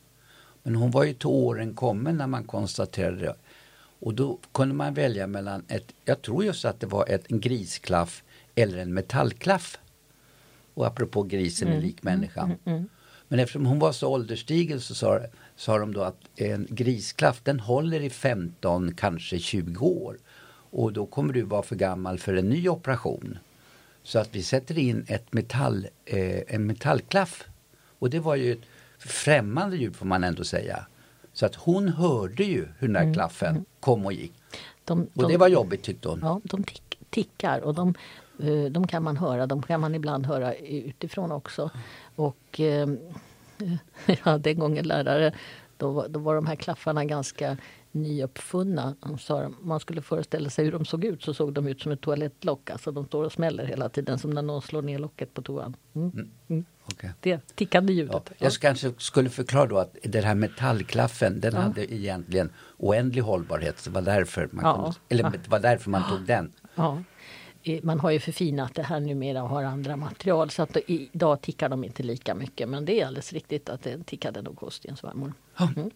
Men 0.63 0.75
hon 0.75 0.91
var 0.91 1.03
ju 1.03 1.13
till 1.13 1.27
åren 1.27 1.73
kommen 1.73 2.17
när 2.17 2.27
man 2.27 2.43
konstaterade 2.43 3.17
det. 3.17 3.35
Och 3.99 4.13
då 4.13 4.39
kunde 4.51 4.75
man 4.75 4.93
välja 4.93 5.27
mellan 5.27 5.63
ett, 5.67 5.93
jag 6.05 6.21
tror 6.21 6.43
just 6.43 6.65
att 6.65 6.79
det 6.79 6.87
var 6.87 7.05
ett, 7.09 7.31
en 7.31 7.39
grisklaff 7.39 8.23
eller 8.55 8.77
en 8.77 8.93
metallklaff. 8.93 9.79
Och 10.73 10.87
apropå 10.87 11.23
grisen 11.23 11.67
mm, 11.67 11.79
är 11.79 11.81
lik 11.81 12.03
människan. 12.03 12.45
Mm, 12.45 12.59
mm, 12.65 12.77
mm. 12.77 12.89
Men 13.33 13.39
eftersom 13.39 13.65
hon 13.65 13.79
var 13.79 13.91
så 13.91 14.09
ålderstigen 14.09 14.81
så 14.81 14.95
sa, 14.95 15.19
sa 15.55 15.77
de 15.77 15.93
då 15.93 16.01
att 16.01 16.17
en 16.35 16.67
grisklaff 16.69 17.41
den 17.43 17.59
håller 17.59 17.99
i 17.99 18.09
15, 18.09 18.93
kanske 18.95 19.39
20 19.39 19.85
år. 19.85 20.17
Och 20.71 20.93
då 20.93 21.05
kommer 21.05 21.33
du 21.33 21.41
vara 21.41 21.63
för 21.63 21.75
gammal 21.75 22.19
för 22.19 22.33
en 22.33 22.49
ny 22.49 22.69
operation. 22.69 23.37
Så 24.03 24.19
att 24.19 24.35
vi 24.35 24.43
sätter 24.43 24.77
in 24.77 25.05
ett 25.07 25.33
metall, 25.33 25.87
eh, 26.05 26.39
en 26.47 26.65
metallklaff. 26.65 27.43
Och 27.99 28.09
det 28.09 28.19
var 28.19 28.35
ju 28.35 28.51
ett 28.51 28.65
främmande 28.97 29.77
ljud 29.77 29.95
får 29.95 30.05
man 30.05 30.23
ändå 30.23 30.43
säga. 30.43 30.85
Så 31.33 31.45
att 31.45 31.55
hon 31.55 31.89
hörde 31.89 32.43
ju 32.43 32.67
hur 32.79 32.87
den 32.87 32.93
där 32.93 33.01
mm. 33.01 33.13
klaffen 33.13 33.65
kom 33.79 34.05
och 34.05 34.13
gick. 34.13 34.33
De, 34.85 35.07
och 35.13 35.27
det 35.27 35.37
var 35.37 35.47
jobbigt 35.47 35.83
tyckte 35.83 36.09
hon. 36.09 36.19
Ja, 36.21 36.41
de 36.43 36.63
tick, 36.63 36.97
tickar 37.09 37.59
och 37.59 37.73
de, 37.73 37.93
de 38.71 38.87
kan 38.87 39.03
man 39.03 39.17
höra. 39.17 39.47
De 39.47 39.61
kan 39.61 39.79
man 39.79 39.95
ibland 39.95 40.25
höra 40.25 40.53
utifrån 40.55 41.31
också. 41.31 41.69
Och 42.15 42.59
eh, 42.59 42.87
jag 44.05 44.15
hade 44.15 44.49
en 44.49 44.59
gång 44.59 44.77
en 44.77 44.87
lärare, 44.87 45.33
då 45.77 45.91
var, 45.91 46.07
då 46.07 46.19
var 46.19 46.35
de 46.35 46.47
här 46.47 46.55
klaffarna 46.55 47.05
ganska 47.05 47.57
nyuppfunna. 47.91 48.95
Så 49.19 49.53
man 49.61 49.79
skulle 49.79 50.01
föreställa 50.01 50.49
sig 50.49 50.65
hur 50.65 50.71
de 50.71 50.85
såg 50.85 51.05
ut 51.05 51.23
så 51.23 51.33
såg 51.33 51.53
de 51.53 51.67
ut 51.67 51.81
som 51.81 51.91
ett 51.91 52.01
toalettlock. 52.01 52.69
Alltså 52.69 52.91
de 52.91 53.05
står 53.05 53.23
och 53.23 53.31
smäller 53.31 53.65
hela 53.65 53.89
tiden 53.89 54.19
som 54.19 54.31
när 54.31 54.41
någon 54.41 54.61
slår 54.61 54.81
ner 54.81 54.99
locket 54.99 55.33
på 55.33 55.41
toan. 55.41 55.75
Mm. 55.95 56.09
Mm. 56.09 56.29
mm. 56.47 56.65
Okay. 56.85 57.09
Det 57.19 57.55
tickande 57.55 57.93
ljudet. 57.93 58.13
Ja. 58.13 58.35
Jag 58.37 58.53
kanske 58.53 58.91
skulle 58.97 59.29
förklara 59.29 59.65
då 59.65 59.77
att 59.77 59.95
den 60.03 60.23
här 60.23 60.35
metallklaffen 60.35 61.39
den 61.39 61.53
ja. 61.53 61.59
hade 61.61 61.93
egentligen 61.93 62.49
oändlig 62.77 63.21
hållbarhet. 63.21 63.79
Så 63.79 63.89
det 63.89 63.93
var 63.93 64.01
därför 64.01 64.49
man, 64.51 64.65
ja. 64.65 64.75
kunde, 65.09 65.27
eller, 65.27 65.49
var 65.49 65.59
därför 65.59 65.89
man 65.89 66.09
tog 66.09 66.25
den. 66.25 66.53
Ja. 66.75 67.03
Man 67.83 67.99
har 67.99 68.11
ju 68.11 68.19
förfinat 68.19 68.75
det 68.75 68.83
här 68.83 68.99
numera 68.99 69.43
och 69.43 69.49
har 69.49 69.63
andra 69.63 69.95
material 69.95 70.49
så 70.49 70.63
att 70.63 70.77
idag 70.87 71.41
tickar 71.41 71.69
de 71.69 71.83
inte 71.83 72.03
lika 72.03 72.35
mycket. 72.35 72.69
Men 72.69 72.85
det 72.85 73.01
är 73.01 73.07
alldeles 73.07 73.33
riktigt 73.33 73.69
att 73.69 73.83
det 73.83 74.05
tickade 74.05 74.41
nog 74.41 74.59
hos 74.59 74.79
din 74.79 74.95
svärmor. 74.95 75.33
Mm. 75.59 75.91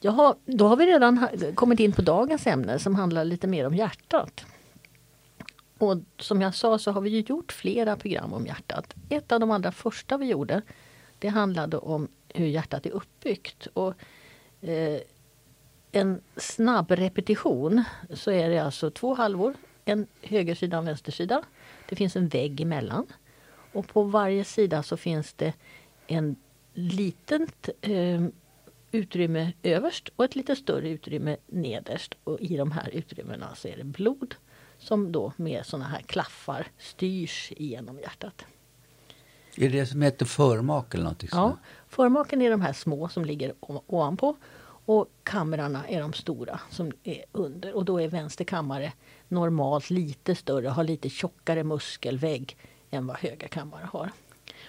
Jaha, 0.00 0.34
då 0.44 0.68
har 0.68 0.76
vi 0.76 0.86
redan 0.86 1.28
kommit 1.54 1.80
in 1.80 1.92
på 1.92 2.02
dagens 2.02 2.46
ämne 2.46 2.78
som 2.78 2.94
handlar 2.94 3.24
lite 3.24 3.46
mer 3.46 3.66
om 3.66 3.74
hjärtat. 3.74 4.46
Och 5.78 5.96
som 6.18 6.40
jag 6.40 6.54
sa 6.54 6.78
så 6.78 6.90
har 6.90 7.00
vi 7.00 7.20
gjort 7.20 7.52
flera 7.52 7.96
program 7.96 8.32
om 8.32 8.46
hjärtat. 8.46 8.94
Ett 9.08 9.32
av 9.32 9.40
de 9.40 9.50
allra 9.50 9.72
första 9.72 10.16
vi 10.16 10.26
gjorde 10.26 10.62
det 11.18 11.28
handlade 11.28 11.78
om 11.78 12.08
hur 12.28 12.46
hjärtat 12.46 12.86
är 12.86 12.90
uppbyggt. 12.90 13.66
Och, 13.66 13.94
eh, 14.60 15.00
en 15.92 16.20
snabb 16.36 16.90
repetition 16.90 17.84
så 18.10 18.30
är 18.30 18.50
det 18.50 18.58
alltså 18.58 18.90
två 18.90 19.14
halvor, 19.14 19.54
en 19.84 20.06
högersida 20.22 20.76
och 20.76 20.82
en 20.82 20.86
vänstersida. 20.86 21.42
Det 21.88 21.96
finns 21.96 22.16
en 22.16 22.28
vägg 22.28 22.60
emellan. 22.60 23.06
Och 23.72 23.88
på 23.88 24.02
varje 24.02 24.44
sida 24.44 24.82
så 24.82 24.96
finns 24.96 25.32
det 25.32 25.52
en 26.06 26.36
litet 26.74 27.68
eh, 27.80 28.26
utrymme 28.92 29.52
överst 29.62 30.08
och 30.16 30.24
ett 30.24 30.36
lite 30.36 30.56
större 30.56 30.88
utrymme 30.88 31.36
nederst. 31.46 32.14
Och 32.24 32.40
i 32.40 32.56
de 32.56 32.72
här 32.72 32.88
utrymmena 32.88 33.54
så 33.54 33.68
är 33.68 33.76
det 33.76 33.84
blod 33.84 34.34
som 34.78 35.12
då 35.12 35.32
med 35.36 35.66
såna 35.66 35.84
här 35.84 36.00
klaffar 36.00 36.66
styrs 36.78 37.52
genom 37.56 37.98
hjärtat. 37.98 38.46
Är 39.56 39.70
det 39.70 39.86
som 39.86 40.02
heter 40.02 40.26
förmak 40.26 40.94
eller 40.94 41.04
någonting 41.04 41.28
Ja, 41.32 41.58
förmaken 41.88 42.42
är 42.42 42.50
de 42.50 42.60
här 42.60 42.72
små 42.72 43.08
som 43.08 43.24
ligger 43.24 43.54
ovanpå 43.60 44.36
och 44.84 45.08
kamrarna 45.22 45.88
är 45.88 46.00
de 46.00 46.12
stora 46.12 46.60
som 46.70 46.92
är 47.04 47.24
under. 47.32 47.72
Och 47.72 47.84
då 47.84 48.00
är 48.00 48.08
vänster 48.08 48.44
kammare 48.44 48.92
normalt 49.28 49.90
lite 49.90 50.34
större, 50.34 50.68
har 50.68 50.84
lite 50.84 51.08
tjockare 51.08 51.64
muskelvägg 51.64 52.56
än 52.90 53.06
vad 53.06 53.16
höger 53.16 53.48
kammare 53.48 53.88
har. 53.92 54.10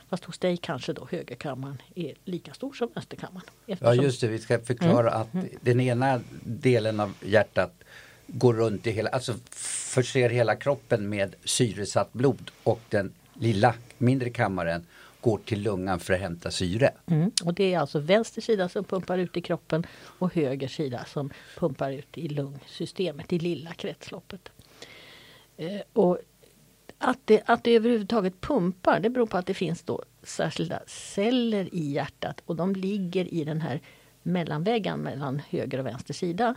Fast 0.09 0.23
hos 0.23 0.37
dig 0.37 0.57
kanske 0.57 0.93
då 0.93 1.07
högerkammaren 1.11 1.81
är 1.95 2.13
lika 2.25 2.53
stor 2.53 2.73
som 2.73 2.89
vänsterkammaren. 2.93 3.47
Ja 3.65 3.93
just 3.93 4.21
det, 4.21 4.27
vi 4.27 4.39
ska 4.39 4.59
förklara 4.59 5.09
mm. 5.09 5.21
att 5.21 5.33
mm. 5.33 5.47
den 5.61 5.79
ena 5.79 6.21
delen 6.43 6.99
av 6.99 7.13
hjärtat 7.21 7.73
går 8.27 8.53
runt 8.53 8.87
i 8.87 8.91
hela, 8.91 9.09
alltså 9.09 9.33
förser 9.51 10.29
hela 10.29 10.55
kroppen 10.55 11.09
med 11.09 11.35
syresatt 11.43 12.13
blod 12.13 12.51
och 12.63 12.81
den 12.89 13.13
lilla 13.33 13.73
mindre 13.97 14.29
kammaren 14.29 14.85
går 15.25 15.37
till 15.37 15.61
lungan 15.61 15.99
för 15.99 16.13
att 16.13 16.19
hämta 16.19 16.51
syre. 16.51 16.91
Mm. 17.07 17.31
Och 17.43 17.53
det 17.53 17.73
är 17.73 17.79
alltså 17.79 17.99
vänster 17.99 18.41
sida 18.41 18.69
som 18.69 18.83
pumpar 18.83 19.17
ut 19.17 19.37
i 19.37 19.41
kroppen 19.41 19.85
och 20.19 20.33
höger 20.33 20.67
sida 20.67 21.05
som 21.05 21.29
pumpar 21.57 21.91
ut 21.91 22.17
i 22.17 22.27
lungsystemet, 22.27 23.33
i 23.33 23.39
lilla 23.39 23.73
kretsloppet. 23.73 24.49
Eh, 25.57 25.81
och 25.93 26.19
att 26.97 27.19
det, 27.25 27.41
att 27.45 27.63
det 27.63 27.75
överhuvudtaget 27.75 28.41
pumpar 28.41 28.99
det 28.99 29.09
beror 29.09 29.25
på 29.25 29.37
att 29.37 29.45
det 29.45 29.53
finns 29.53 29.83
då 29.83 30.03
särskilda 30.23 30.79
celler 30.87 31.75
i 31.75 31.91
hjärtat 31.91 32.41
och 32.45 32.55
de 32.55 32.75
ligger 32.75 33.33
i 33.33 33.43
den 33.43 33.61
här 33.61 33.81
mellanväggen 34.23 34.99
mellan 34.99 35.41
höger 35.49 35.79
och 35.79 35.85
vänster 35.85 36.13
sida. 36.13 36.55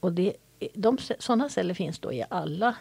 Och 0.00 0.12
det, 0.12 0.32
de, 0.74 0.98
sådana 1.18 1.48
celler 1.48 1.74
finns 1.74 1.98
då 1.98 2.12
i 2.12 2.24
alla, 2.30 2.76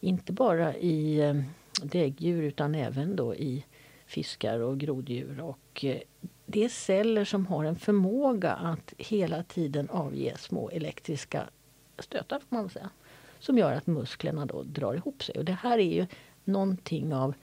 inte 0.00 0.32
bara 0.32 0.76
i 0.76 1.20
eh, 1.20 1.34
däggdjur 1.82 2.42
utan 2.42 2.74
även 2.74 3.16
då 3.16 3.34
i 3.34 3.64
fiskar 4.10 4.60
och 4.60 4.78
groddjur. 4.78 5.40
Och 5.40 5.84
eh, 5.84 6.00
det 6.46 6.64
är 6.64 6.68
celler 6.68 7.24
som 7.24 7.46
har 7.46 7.64
en 7.64 7.76
förmåga 7.76 8.52
att 8.52 8.94
hela 8.98 9.42
tiden 9.42 9.90
avge 9.90 10.38
små 10.38 10.70
elektriska 10.70 11.50
stötar 11.98 12.40
får 12.40 12.56
man 12.56 12.70
säga 12.70 12.90
som 13.38 13.58
gör 13.58 13.72
att 13.72 13.86
musklerna 13.86 14.46
då 14.46 14.62
drar 14.62 14.94
ihop 14.94 15.22
sig. 15.22 15.34
Och 15.38 15.44
det 15.44 15.52
här 15.52 15.78
är 15.78 15.94
ju 15.94 16.06
någonting 16.44 17.14
av 17.14 17.34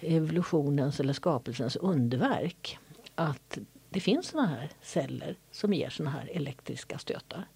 evolutionens 0.00 1.00
eller 1.00 1.12
skapelsens 1.12 1.76
underverk. 1.76 2.78
Att 3.14 3.58
det 3.90 4.00
finns 4.00 4.26
såna 4.26 4.46
här 4.46 4.70
celler 4.82 5.36
som 5.50 5.72
ger 5.72 5.90
såna 5.90 6.10
här 6.10 6.30
elektriska 6.32 6.98
stötar. 6.98 7.48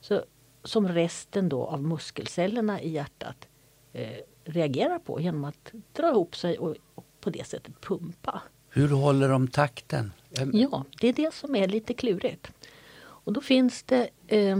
Så, 0.00 0.24
som 0.64 0.88
resten 0.88 1.48
då 1.48 1.64
av 1.64 1.82
muskelcellerna 1.82 2.80
i 2.80 2.90
hjärtat 2.90 3.48
eh, 3.92 4.18
reagerar 4.44 4.98
på 4.98 5.20
genom 5.20 5.44
att 5.44 5.72
dra 5.92 6.10
ihop 6.10 6.36
sig 6.36 6.58
och, 6.58 6.76
och, 6.94 7.03
på 7.24 7.30
det 7.30 7.46
sättet 7.46 7.80
pumpa. 7.80 8.42
Hur 8.70 8.88
håller 8.88 9.28
de 9.28 9.48
takten? 9.48 10.12
Ja, 10.52 10.84
det 11.00 11.08
är 11.08 11.12
det 11.12 11.34
som 11.34 11.56
är 11.56 11.68
lite 11.68 11.94
klurigt. 11.94 12.52
Och 13.00 13.32
då 13.32 13.40
finns 13.40 13.82
det 13.82 14.08
eh, 14.26 14.58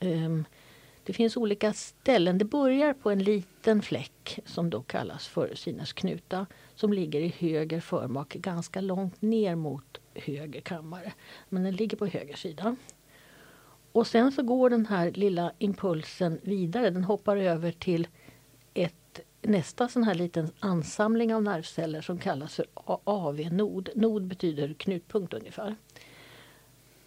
eh, 0.00 0.40
det 1.04 1.12
finns 1.12 1.36
olika 1.36 1.72
ställen. 1.72 2.38
Det 2.38 2.44
börjar 2.44 2.92
på 2.92 3.10
en 3.10 3.22
liten 3.22 3.82
fläck 3.82 4.38
som 4.44 4.70
då 4.70 4.82
kallas 4.82 5.28
för 5.28 5.54
sinusknuta 5.54 6.46
som 6.74 6.92
ligger 6.92 7.20
i 7.20 7.34
höger 7.38 7.80
förmak 7.80 8.34
ganska 8.34 8.80
långt 8.80 9.22
ner 9.22 9.54
mot 9.54 9.98
höger 10.14 10.60
kammare. 10.60 11.12
Men 11.48 11.62
den 11.62 11.76
ligger 11.76 11.96
på 11.96 12.06
höger 12.06 12.36
sida. 12.36 12.76
Och 13.92 14.06
sen 14.06 14.32
så 14.32 14.42
går 14.42 14.70
den 14.70 14.86
här 14.86 15.10
lilla 15.10 15.52
impulsen 15.58 16.40
vidare. 16.42 16.90
Den 16.90 17.04
hoppar 17.04 17.36
över 17.36 17.72
till 17.72 18.06
nästa 19.42 19.88
sån 19.88 20.04
här 20.04 20.14
liten 20.14 20.50
ansamling 20.60 21.34
av 21.34 21.42
nervceller 21.42 22.00
som 22.00 22.18
kallas 22.18 22.54
för 22.54 22.66
AV-nod. 23.04 23.88
Nod 23.94 24.26
betyder 24.26 24.74
knutpunkt 24.74 25.34
ungefär. 25.34 25.76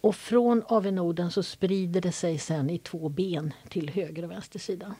Och 0.00 0.16
från 0.16 0.62
AV-noden 0.66 1.30
så 1.30 1.42
sprider 1.42 2.00
det 2.00 2.12
sig 2.12 2.38
sen 2.38 2.70
i 2.70 2.78
två 2.78 3.08
ben 3.08 3.52
till 3.68 3.90
höger 3.90 4.24
och 4.24 4.30
vänster 4.30 4.58
sida. 4.58 4.94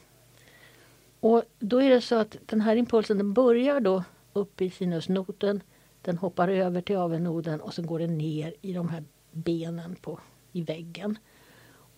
Och 1.21 1.43
då 1.59 1.83
är 1.83 1.91
det 1.91 2.01
så 2.01 2.15
att 2.15 2.37
den 2.47 2.61
här 2.61 2.77
impulsen 2.77 3.19
den 3.19 3.33
börjar 3.33 3.81
då 3.81 4.05
uppe 4.33 4.65
i 4.65 4.71
sinusnoten. 4.71 5.61
Den 6.03 6.19
hoppar 6.19 6.49
över 6.49 6.81
till 6.81 6.97
AV-noden 6.97 7.61
och 7.61 7.75
sen 7.75 7.87
går 7.87 7.99
den 7.99 8.19
ner 8.19 8.55
i 8.61 8.73
de 8.73 8.89
här 8.89 9.05
benen 9.33 9.97
på, 9.97 10.21
i 10.53 10.63
väggen. 10.63 11.19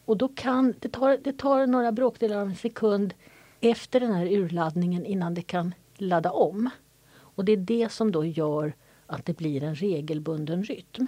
Och 0.04 0.16
då 0.16 0.28
kan, 0.28 0.74
det, 0.78 0.88
tar, 0.88 1.18
det 1.24 1.32
tar 1.32 1.66
några 1.66 1.92
bråkdelar 1.92 2.36
av 2.36 2.48
en 2.48 2.56
sekund 2.56 3.14
efter 3.62 4.00
den 4.00 4.12
här 4.12 4.26
urladdningen 4.26 5.06
innan 5.06 5.34
det 5.34 5.42
kan 5.42 5.74
ladda 5.94 6.30
om. 6.30 6.70
Och 7.14 7.44
det 7.44 7.52
är 7.52 7.56
det 7.56 7.92
som 7.92 8.12
då 8.12 8.24
gör 8.24 8.72
att 9.06 9.24
det 9.24 9.36
blir 9.36 9.62
en 9.62 9.74
regelbunden 9.74 10.64
rytm. 10.64 11.06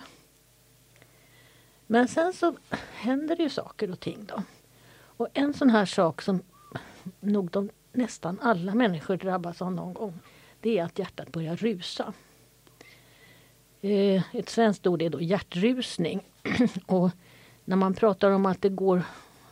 Men 1.87 2.08
sen 2.08 2.32
så 2.32 2.56
händer 2.92 3.37
det 3.37 3.42
ju 3.42 3.49
saker 3.49 3.90
och 3.90 4.00
ting 4.00 4.25
då. 4.26 4.42
Och 5.16 5.28
en 5.34 5.54
sån 5.54 5.70
här 5.70 5.84
sak 5.84 6.23
som 6.23 6.42
nog 7.20 7.50
de, 7.50 7.70
nästan 7.92 8.38
alla 8.42 8.75
människor 8.75 9.16
drabbas 9.16 9.62
av 9.62 9.73
någon 9.73 9.94
gång. 9.94 10.18
Det 10.61 10.78
är 10.78 10.84
att 10.84 10.99
hjärtat 10.99 11.32
börjar 11.32 11.56
rusa. 11.56 12.12
Eh, 13.80 14.37
ett 14.37 14.49
svenskt 14.49 14.87
ord 14.87 15.02
är 15.02 15.11
då 15.11 15.20
hjärtrusning. 15.20 16.20
och 16.87 17.11
när 17.64 17.76
man 17.76 17.94
pratar 17.94 18.30
om 18.30 18.46
att 18.46 18.62
det 18.62 18.68
går 18.68 19.02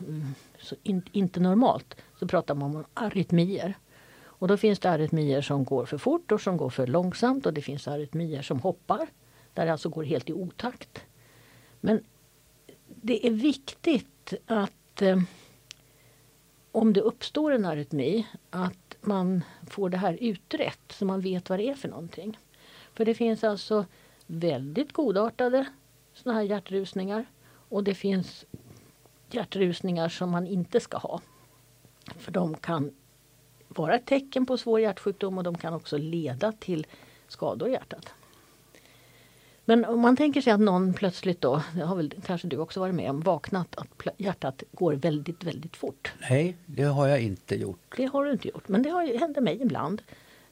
mm, 0.00 0.34
så 0.62 0.76
in, 0.82 1.02
inte 1.12 1.40
normalt 1.40 1.96
så 2.18 2.26
pratar 2.26 2.54
man 2.54 2.76
om 2.76 2.84
arytmier. 2.94 3.78
Och 4.24 4.48
då 4.48 4.56
finns 4.56 4.78
det 4.78 4.90
arytmier 4.90 5.42
som 5.42 5.64
går 5.64 5.86
för 5.86 5.98
fort 5.98 6.32
och 6.32 6.40
som 6.40 6.56
går 6.56 6.70
för 6.70 6.86
långsamt 6.86 7.46
och 7.46 7.52
det 7.52 7.62
finns 7.62 7.88
arytmier 7.88 8.42
som 8.42 8.60
hoppar. 8.60 9.08
Där 9.54 9.66
det 9.66 9.72
alltså 9.72 9.88
går 9.88 10.02
helt 10.02 10.30
i 10.30 10.32
otakt. 10.32 11.04
Men 11.80 12.04
det 12.86 13.26
är 13.26 13.30
viktigt 13.30 14.34
att 14.46 15.02
eh, 15.02 15.20
om 16.72 16.92
det 16.92 17.00
uppstår 17.00 17.52
en 17.52 17.64
arytmi 17.64 18.26
att 18.50 18.96
man 19.00 19.44
får 19.66 19.90
det 19.90 19.96
här 19.96 20.18
utrett 20.20 20.92
så 20.92 21.04
man 21.04 21.20
vet 21.20 21.50
vad 21.50 21.58
det 21.58 21.68
är 21.68 21.74
för 21.74 21.88
någonting. 21.88 22.38
För 22.94 23.04
det 23.04 23.14
finns 23.14 23.44
alltså 23.44 23.86
väldigt 24.26 24.92
godartade 24.92 25.66
såna 26.14 26.34
här 26.34 26.42
hjärtrusningar 26.42 27.26
och 27.44 27.84
det 27.84 27.94
finns 27.94 28.44
hjärtrusningar 29.34 30.08
som 30.08 30.30
man 30.30 30.46
inte 30.46 30.80
ska 30.80 30.98
ha. 30.98 31.20
För 32.16 32.32
de 32.32 32.54
kan 32.54 32.90
vara 33.68 33.94
ett 33.94 34.06
tecken 34.06 34.46
på 34.46 34.56
svår 34.56 34.80
hjärtsjukdom 34.80 35.38
och 35.38 35.44
de 35.44 35.58
kan 35.58 35.74
också 35.74 35.98
leda 35.98 36.52
till 36.52 36.86
skador 37.28 37.68
i 37.68 37.72
hjärtat. 37.72 38.12
Men 39.64 39.84
om 39.84 40.00
man 40.00 40.16
tänker 40.16 40.40
sig 40.40 40.52
att 40.52 40.60
någon 40.60 40.94
plötsligt 40.94 41.40
då, 41.40 41.62
det 41.74 41.84
har 41.84 41.96
väl 41.96 42.14
kanske 42.26 42.48
du 42.48 42.56
också 42.56 42.80
varit 42.80 42.94
med 42.94 43.10
om, 43.10 43.20
vaknat 43.20 43.76
att 43.76 44.06
hjärtat 44.16 44.62
går 44.72 44.92
väldigt, 44.92 45.44
väldigt 45.44 45.76
fort. 45.76 46.12
Nej, 46.30 46.56
det 46.66 46.82
har 46.82 47.08
jag 47.08 47.20
inte 47.20 47.56
gjort. 47.56 47.94
Det 47.96 48.04
har 48.04 48.24
du 48.24 48.32
inte 48.32 48.48
gjort, 48.48 48.68
men 48.68 48.82
det 48.82 48.90
har, 48.90 49.18
händer 49.18 49.40
mig 49.40 49.62
ibland. 49.62 50.02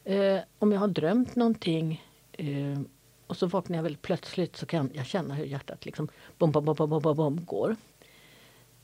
Eh, 0.04 0.38
om 0.58 0.72
jag 0.72 0.80
har 0.80 0.88
drömt 0.88 1.36
någonting 1.36 2.04
eh, 2.32 2.80
och 3.26 3.36
så 3.36 3.46
vaknar 3.46 3.76
jag 3.78 3.82
väldigt 3.82 4.02
plötsligt 4.02 4.56
så 4.56 4.66
kan 4.66 4.90
jag 4.92 5.06
känna 5.06 5.34
hur 5.34 5.44
hjärtat 5.44 5.84
liksom 5.84 6.08
bom, 6.38 6.50
bom, 6.50 6.64
bom, 6.64 6.76
bom, 6.76 7.00
bom, 7.00 7.16
bom 7.16 7.44
går. 7.44 7.76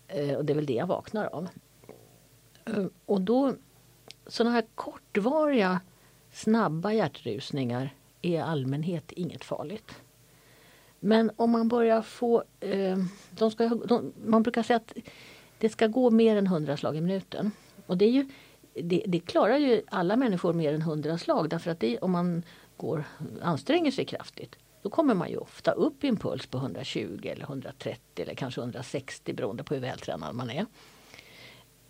Eh, 0.09 0.35
och 0.35 0.45
det 0.45 0.53
är 0.53 0.55
väl 0.55 0.67
det 0.67 0.73
jag 0.73 0.87
vaknar 0.87 1.27
av. 1.27 1.49
Ehm, 2.65 2.91
och 3.07 3.21
då, 3.21 3.55
sådana 4.27 4.55
här 4.55 4.65
kortvariga 4.75 5.81
snabba 6.33 6.93
hjärtrusningar 6.93 7.95
är 8.23 8.31
i 8.31 8.39
allmänhet 8.39 9.13
inget 9.13 9.45
farligt. 9.45 9.95
Men 11.01 11.31
om 11.37 11.51
man 11.51 11.69
börjar 11.69 12.03
få... 12.03 12.45
Ehm, 12.61 13.09
de 13.31 13.51
ska, 13.51 13.69
de, 13.69 14.13
man 14.25 14.43
brukar 14.43 14.63
säga 14.63 14.77
att 14.77 14.93
det 15.59 15.69
ska 15.69 15.87
gå 15.87 16.11
mer 16.11 16.37
än 16.37 16.47
100 16.47 16.77
slag 16.77 16.97
i 16.97 17.01
minuten. 17.01 17.51
Och 17.87 17.97
det, 17.97 18.05
är 18.05 18.11
ju, 18.11 18.29
det, 18.75 19.05
det 19.07 19.19
klarar 19.19 19.57
ju 19.57 19.83
alla 19.87 20.17
människor 20.17 20.53
mer 20.53 20.75
än 20.75 20.81
100 20.81 21.19
slag 21.19 21.51
därför 21.51 21.71
att 21.71 21.81
det, 21.81 21.99
om 21.99 22.13
man 22.13 22.43
går, 22.77 23.05
anstränger 23.43 23.91
sig 23.91 24.05
kraftigt 24.05 24.59
då 24.87 24.91
kommer 24.91 25.15
man 25.15 25.31
ju 25.31 25.37
ofta 25.37 25.73
upp 25.73 26.05
i 26.05 26.09
en 26.09 26.17
puls 26.17 26.47
på 26.47 26.59
120 26.59 27.21
eller 27.23 27.43
130 27.43 28.01
eller 28.17 28.35
kanske 28.35 28.61
160 28.61 29.33
beroende 29.33 29.65
på 29.65 29.75
hur 29.75 29.81
vältränad 29.81 30.35
man 30.35 30.51
är. 30.51 30.67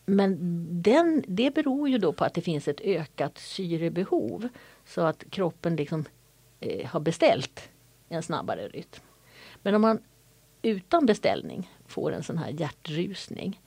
Men 0.06 0.36
den, 0.82 1.24
det 1.26 1.54
beror 1.54 1.88
ju 1.88 1.98
då 1.98 2.12
på 2.12 2.24
att 2.24 2.34
det 2.34 2.40
finns 2.40 2.68
ett 2.68 2.80
ökat 2.80 3.38
syrebehov 3.38 4.48
så 4.86 5.00
att 5.00 5.24
kroppen 5.30 5.76
liksom 5.76 6.04
eh, 6.60 6.86
har 6.86 7.00
beställt 7.00 7.68
en 8.08 8.22
snabbare 8.22 8.68
rytm. 8.68 9.00
Men 9.62 9.74
om 9.74 9.82
man 9.82 9.98
utan 10.62 11.06
beställning 11.06 11.70
får 11.86 12.12
en 12.12 12.22
sån 12.22 12.38
här 12.38 12.50
hjärtrusning 12.50 13.60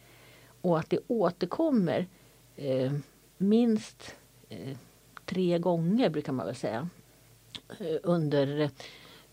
och 0.62 0.80
att 0.80 0.90
det 0.90 1.00
återkommer 1.08 2.08
eh, 2.56 2.92
minst 3.38 4.16
eh, 4.50 4.78
tre 5.26 5.60
gånger 5.60 6.10
brukar 6.10 6.34
man 6.34 6.46
väl 6.46 6.56
säga 6.56 6.90
eh, 7.80 7.98
under 8.04 8.60
eh, 8.60 8.70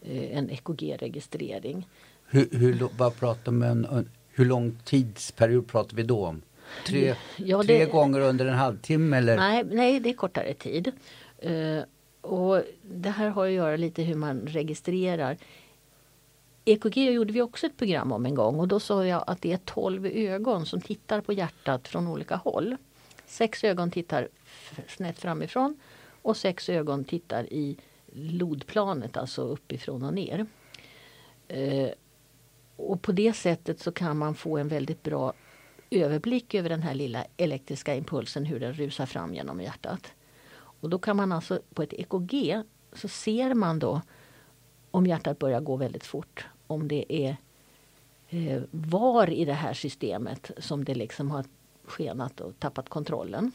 en 0.07 0.51
EKG-registrering. 0.51 1.89
Hur, 2.27 2.49
hur, 2.53 2.89
vad 2.99 3.17
pratar 3.17 3.53
man, 3.53 4.09
hur 4.29 4.45
lång 4.45 4.79
tidsperiod 4.85 5.69
pratar 5.69 5.97
vi 5.97 6.03
då 6.03 6.27
om? 6.27 6.43
Tre, 6.87 7.15
ja, 7.37 7.59
det, 7.59 7.65
tre 7.65 7.87
gånger 7.87 8.21
under 8.21 8.47
en 8.47 8.55
halvtimme? 8.55 9.17
Eller? 9.17 9.37
Nej, 9.37 9.65
nej, 9.65 10.01
det 10.01 10.11
är 10.11 10.15
kortare 10.15 10.55
tid. 10.55 10.93
Uh, 11.47 11.83
och 12.21 12.63
det 12.83 13.11
här 13.11 13.29
har 13.29 13.47
att 13.47 13.53
göra 13.53 13.77
lite 13.77 14.03
hur 14.03 14.15
man 14.15 14.41
registrerar. 14.41 15.37
EKG 16.65 16.97
gjorde 16.97 17.33
vi 17.33 17.43
också 17.43 17.67
ett 17.67 17.77
program 17.77 18.13
om 18.13 18.27
en 18.27 18.35
gång 18.35 18.61
och 18.61 18.69
då 18.69 18.81
sa 18.81 19.07
jag 19.07 19.25
att 19.27 19.43
det 19.43 19.53
är 19.53 19.61
12 19.65 20.07
ögon 20.07 20.67
som 20.67 20.81
tittar 20.81 21.21
på 21.21 21.33
hjärtat 21.33 21.89
från 21.89 22.09
olika 22.09 22.37
håll. 22.37 22.77
Sex 23.27 23.65
ögon 23.65 23.91
tittar 23.91 24.29
snett 24.89 25.19
framifrån 25.19 25.77
och 26.23 26.37
sex 26.37 26.69
ögon 26.69 27.05
tittar 27.05 27.53
i 27.53 27.77
lodplanet, 28.17 29.17
alltså 29.17 29.43
uppifrån 29.43 30.03
och 30.03 30.15
ner. 30.15 30.47
Eh, 31.49 31.91
och 32.77 33.03
på 33.03 33.13
det 33.13 33.33
sättet 33.33 33.81
så 33.81 33.93
kan 33.93 34.19
man 34.19 34.35
få 34.35 34.57
en 34.57 34.69
väldigt 34.69 35.03
bra 35.03 35.33
överblick 35.91 36.55
över 36.55 36.69
den 36.69 36.83
här 36.83 36.95
lilla 36.95 37.25
elektriska 37.37 37.95
impulsen, 37.95 38.45
hur 38.45 38.61
den 38.61 38.73
rusar 38.73 39.07
fram 39.07 39.35
genom 39.35 39.61
hjärtat. 39.61 40.13
Och 40.57 40.91
då 40.91 40.99
kan 40.99 41.17
man 41.17 41.33
alltså 41.33 41.61
på 41.75 41.83
ett 41.83 41.93
EKG 41.93 42.63
så 42.93 43.09
ser 43.09 43.55
man 43.55 43.79
då 43.79 44.03
om 44.91 45.07
hjärtat 45.07 45.39
börjar 45.39 45.61
gå 45.61 45.77
väldigt 45.77 46.07
fort. 46.07 46.47
Om 46.67 46.89
det 46.89 47.13
är 47.13 47.37
eh, 48.29 48.63
var 48.71 49.31
i 49.31 49.45
det 49.45 49.53
här 49.53 49.75
systemet 49.75 50.51
som 50.59 50.85
det 50.85 50.95
liksom 50.95 51.31
har 51.31 51.45
skenat 51.85 52.41
och 52.41 52.59
tappat 52.59 52.89
kontrollen. 52.89 53.53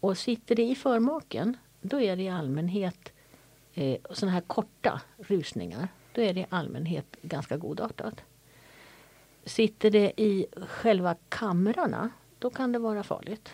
Och 0.00 0.18
sitter 0.18 0.54
det 0.54 0.62
i 0.62 0.74
förmaken 0.74 1.56
då 1.80 2.00
är 2.00 2.16
det 2.16 2.22
i 2.22 2.28
allmänhet 2.28 3.12
eh, 3.76 3.98
sådana 4.10 4.32
här 4.32 4.40
korta 4.40 5.00
rusningar. 5.18 5.88
Då 6.12 6.20
är 6.20 6.34
det 6.34 6.40
i 6.40 6.46
allmänhet 6.48 7.06
ganska 7.22 7.56
godartat. 7.56 8.20
Sitter 9.44 9.90
det 9.90 10.20
i 10.20 10.46
själva 10.66 11.16
kamrarna 11.28 12.10
då 12.38 12.50
kan 12.50 12.72
det 12.72 12.78
vara 12.78 13.02
farligt. 13.02 13.48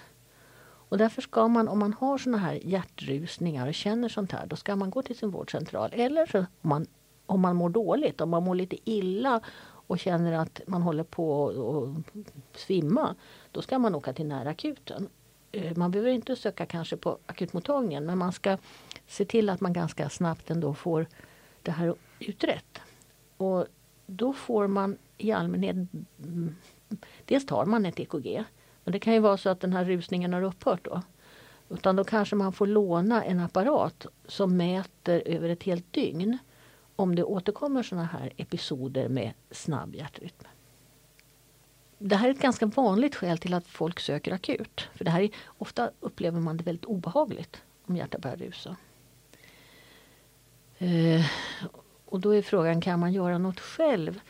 Och 0.88 0.98
därför 0.98 1.22
ska 1.22 1.48
man, 1.48 1.68
om 1.68 1.78
man 1.78 1.92
har 1.92 2.18
såna 2.18 2.38
här 2.38 2.60
hjärtrusningar 2.62 3.68
och 3.68 3.74
känner 3.74 4.08
sånt 4.08 4.32
här, 4.32 4.46
då 4.46 4.56
ska 4.56 4.76
man 4.76 4.90
gå 4.90 5.02
till 5.02 5.18
sin 5.18 5.30
vårdcentral. 5.30 5.90
Eller 5.92 6.26
så, 6.26 6.38
om, 6.38 6.46
man, 6.60 6.86
om 7.26 7.40
man 7.40 7.56
mår 7.56 7.70
dåligt, 7.70 8.20
om 8.20 8.30
man 8.30 8.42
mår 8.42 8.54
lite 8.54 8.90
illa 8.90 9.40
och 9.64 9.98
känner 9.98 10.32
att 10.32 10.60
man 10.66 10.82
håller 10.82 11.04
på 11.04 11.48
att 11.48 12.60
svimma, 12.60 13.14
då 13.52 13.62
ska 13.62 13.78
man 13.78 13.94
åka 13.94 14.12
till 14.12 14.26
närakuten. 14.26 15.08
Eh, 15.52 15.76
man 15.76 15.90
behöver 15.90 16.10
inte 16.10 16.36
söka 16.36 16.66
kanske 16.66 16.96
på 16.96 17.18
akutmottagningen, 17.26 18.06
men 18.06 18.18
man 18.18 18.32
ska 18.32 18.58
se 19.12 19.24
till 19.24 19.50
att 19.50 19.60
man 19.60 19.72
ganska 19.72 20.08
snabbt 20.08 20.50
ändå 20.50 20.74
får 20.74 21.06
det 21.62 21.70
här 21.70 21.94
utrett. 22.18 22.78
Och 23.36 23.66
då 24.06 24.32
får 24.32 24.66
man 24.66 24.98
i 25.18 25.32
allmänhet, 25.32 25.76
mm, 25.76 26.56
dels 27.24 27.46
tar 27.46 27.64
man 27.64 27.86
ett 27.86 28.00
EKG 28.00 28.44
men 28.84 28.92
det 28.92 28.98
kan 28.98 29.12
ju 29.12 29.18
vara 29.18 29.36
så 29.36 29.50
att 29.50 29.60
den 29.60 29.72
här 29.72 29.84
rusningen 29.84 30.32
har 30.32 30.42
upphört 30.42 30.84
då. 30.84 31.02
Utan 31.68 31.96
då 31.96 32.04
kanske 32.04 32.36
man 32.36 32.52
får 32.52 32.66
låna 32.66 33.24
en 33.24 33.40
apparat 33.40 34.06
som 34.26 34.56
mäter 34.56 35.22
över 35.26 35.48
ett 35.48 35.62
helt 35.62 35.92
dygn 35.92 36.38
om 36.96 37.14
det 37.14 37.24
återkommer 37.24 37.82
såna 37.82 38.04
här 38.04 38.32
episoder 38.36 39.08
med 39.08 39.32
snabb 39.50 39.94
hjärtrytm. 39.94 40.48
Det 41.98 42.16
här 42.16 42.28
är 42.28 42.32
ett 42.32 42.42
ganska 42.42 42.66
vanligt 42.66 43.14
skäl 43.14 43.38
till 43.38 43.54
att 43.54 43.66
folk 43.66 44.00
söker 44.00 44.32
akut. 44.32 44.88
För 44.94 45.04
det 45.04 45.10
här 45.10 45.20
är, 45.20 45.30
Ofta 45.46 45.90
upplever 46.00 46.40
man 46.40 46.56
det 46.56 46.64
väldigt 46.64 46.84
obehagligt 46.84 47.62
om 47.86 47.96
hjärtat 47.96 48.20
börjar 48.20 48.36
rusa. 48.36 48.76
Eh, 50.82 51.24
och 52.04 52.20
då 52.20 52.30
är 52.34 52.42
frågan, 52.42 52.80
kan 52.80 53.00
man 53.00 53.12
göra 53.12 53.38
något 53.38 53.60
själv 53.60 54.20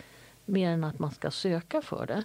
mer 0.44 0.70
än 0.70 0.84
att 0.84 0.98
man 0.98 1.10
ska 1.10 1.30
söka 1.30 1.82
för 1.82 2.06
det? 2.06 2.24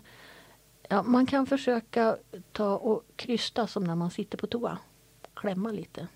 Ja, 0.89 1.03
man 1.03 1.25
kan 1.25 1.45
försöka 1.45 2.17
ta 2.51 2.75
och 2.77 3.03
krysta 3.15 3.67
som 3.67 3.83
när 3.83 3.95
man 3.95 4.11
sitter 4.11 4.37
på 4.37 4.47
toa. 4.47 4.77
Klämma 5.33 5.71
lite. 5.71 6.07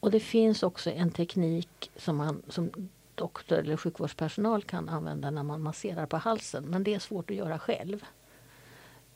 Och 0.00 0.10
det 0.10 0.20
finns 0.20 0.62
också 0.62 0.90
en 0.90 1.10
teknik 1.10 1.90
som 1.96 2.16
man 2.16 2.42
som 2.48 2.70
doktor 3.14 3.58
eller 3.58 3.76
sjukvårdspersonal 3.76 4.62
kan 4.62 4.88
använda 4.88 5.30
när 5.30 5.42
man 5.42 5.62
masserar 5.62 6.06
på 6.06 6.16
halsen. 6.16 6.64
Men 6.64 6.84
det 6.84 6.94
är 6.94 6.98
svårt 6.98 7.30
att 7.30 7.36
göra 7.36 7.58
själv. 7.58 8.04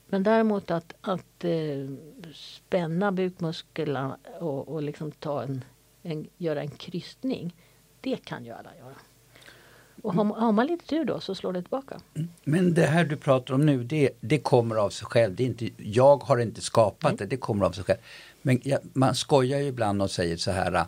Men 0.07 0.23
däremot 0.23 0.71
att, 0.71 0.95
att 1.01 1.45
eh, 1.45 1.91
spänna 2.35 3.13
bukmusklerna 3.13 4.17
och, 4.41 4.69
och 4.69 4.83
liksom 4.83 5.11
ta 5.11 5.43
en, 5.43 5.65
en, 6.05 6.27
göra 6.39 6.61
en 6.61 6.71
krystning. 6.71 7.55
Det 8.01 8.25
kan 8.25 8.45
ju 8.45 8.53
alla 8.53 8.71
göra. 8.79 8.95
Och 10.03 10.15
har, 10.15 10.25
har, 10.25 10.53
man 10.53 10.67
lite 10.67 10.87
tur 10.87 11.05
då 11.05 11.21
så 11.21 11.35
slår 11.35 11.53
det 11.53 11.63
tillbaka. 11.63 12.01
Men 12.45 12.75
det 12.75 12.87
här 12.87 13.05
du 13.05 13.17
pratar 13.17 13.55
om 13.55 13.67
nu 13.67 13.85
det, 13.85 14.11
det 14.21 14.39
kommer 14.39 14.77
av 14.77 14.91
sig 14.91 15.07
själv. 15.07 15.35
Det 15.35 15.43
är 15.43 15.47
inte, 15.47 15.71
jag 15.77 16.23
har 16.23 16.39
inte 16.39 16.61
skapat 16.61 17.11
Nej. 17.11 17.19
det, 17.19 17.27
det 17.27 17.37
kommer 17.37 17.67
av 17.67 17.73
sig 17.73 17.85
själv. 17.85 17.99
Men 18.43 18.61
ja, 18.65 18.79
man 18.93 19.15
skojar 19.15 19.59
ju 19.59 19.67
ibland 19.67 20.03
och 20.03 20.11
säger 20.11 20.37
så 20.37 20.51
här 20.51 20.85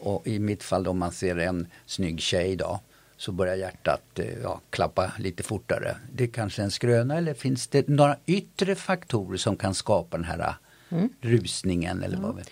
och 0.00 0.26
i 0.26 0.38
mitt 0.38 0.62
fall 0.62 0.88
om 0.88 0.98
man 0.98 1.12
ser 1.12 1.36
en 1.36 1.66
snygg 1.86 2.20
tjej 2.20 2.56
då 2.56 2.80
så 3.16 3.32
börjar 3.32 3.54
hjärtat 3.54 4.18
eh, 4.18 4.38
ja, 4.42 4.60
klappa 4.70 5.12
lite 5.18 5.42
fortare. 5.42 5.96
Det 6.12 6.24
är 6.24 6.28
kanske 6.28 6.62
en 6.62 6.70
skröna 6.70 7.16
eller 7.16 7.34
finns 7.34 7.66
det 7.66 7.88
några 7.88 8.16
yttre 8.26 8.74
faktorer 8.74 9.36
som 9.36 9.56
kan 9.56 9.74
skapa 9.74 10.16
den 10.16 10.26
här 10.26 10.54
mm. 10.88 11.08
rusningen? 11.20 12.02
Eller 12.02 12.16
vad? 12.16 12.42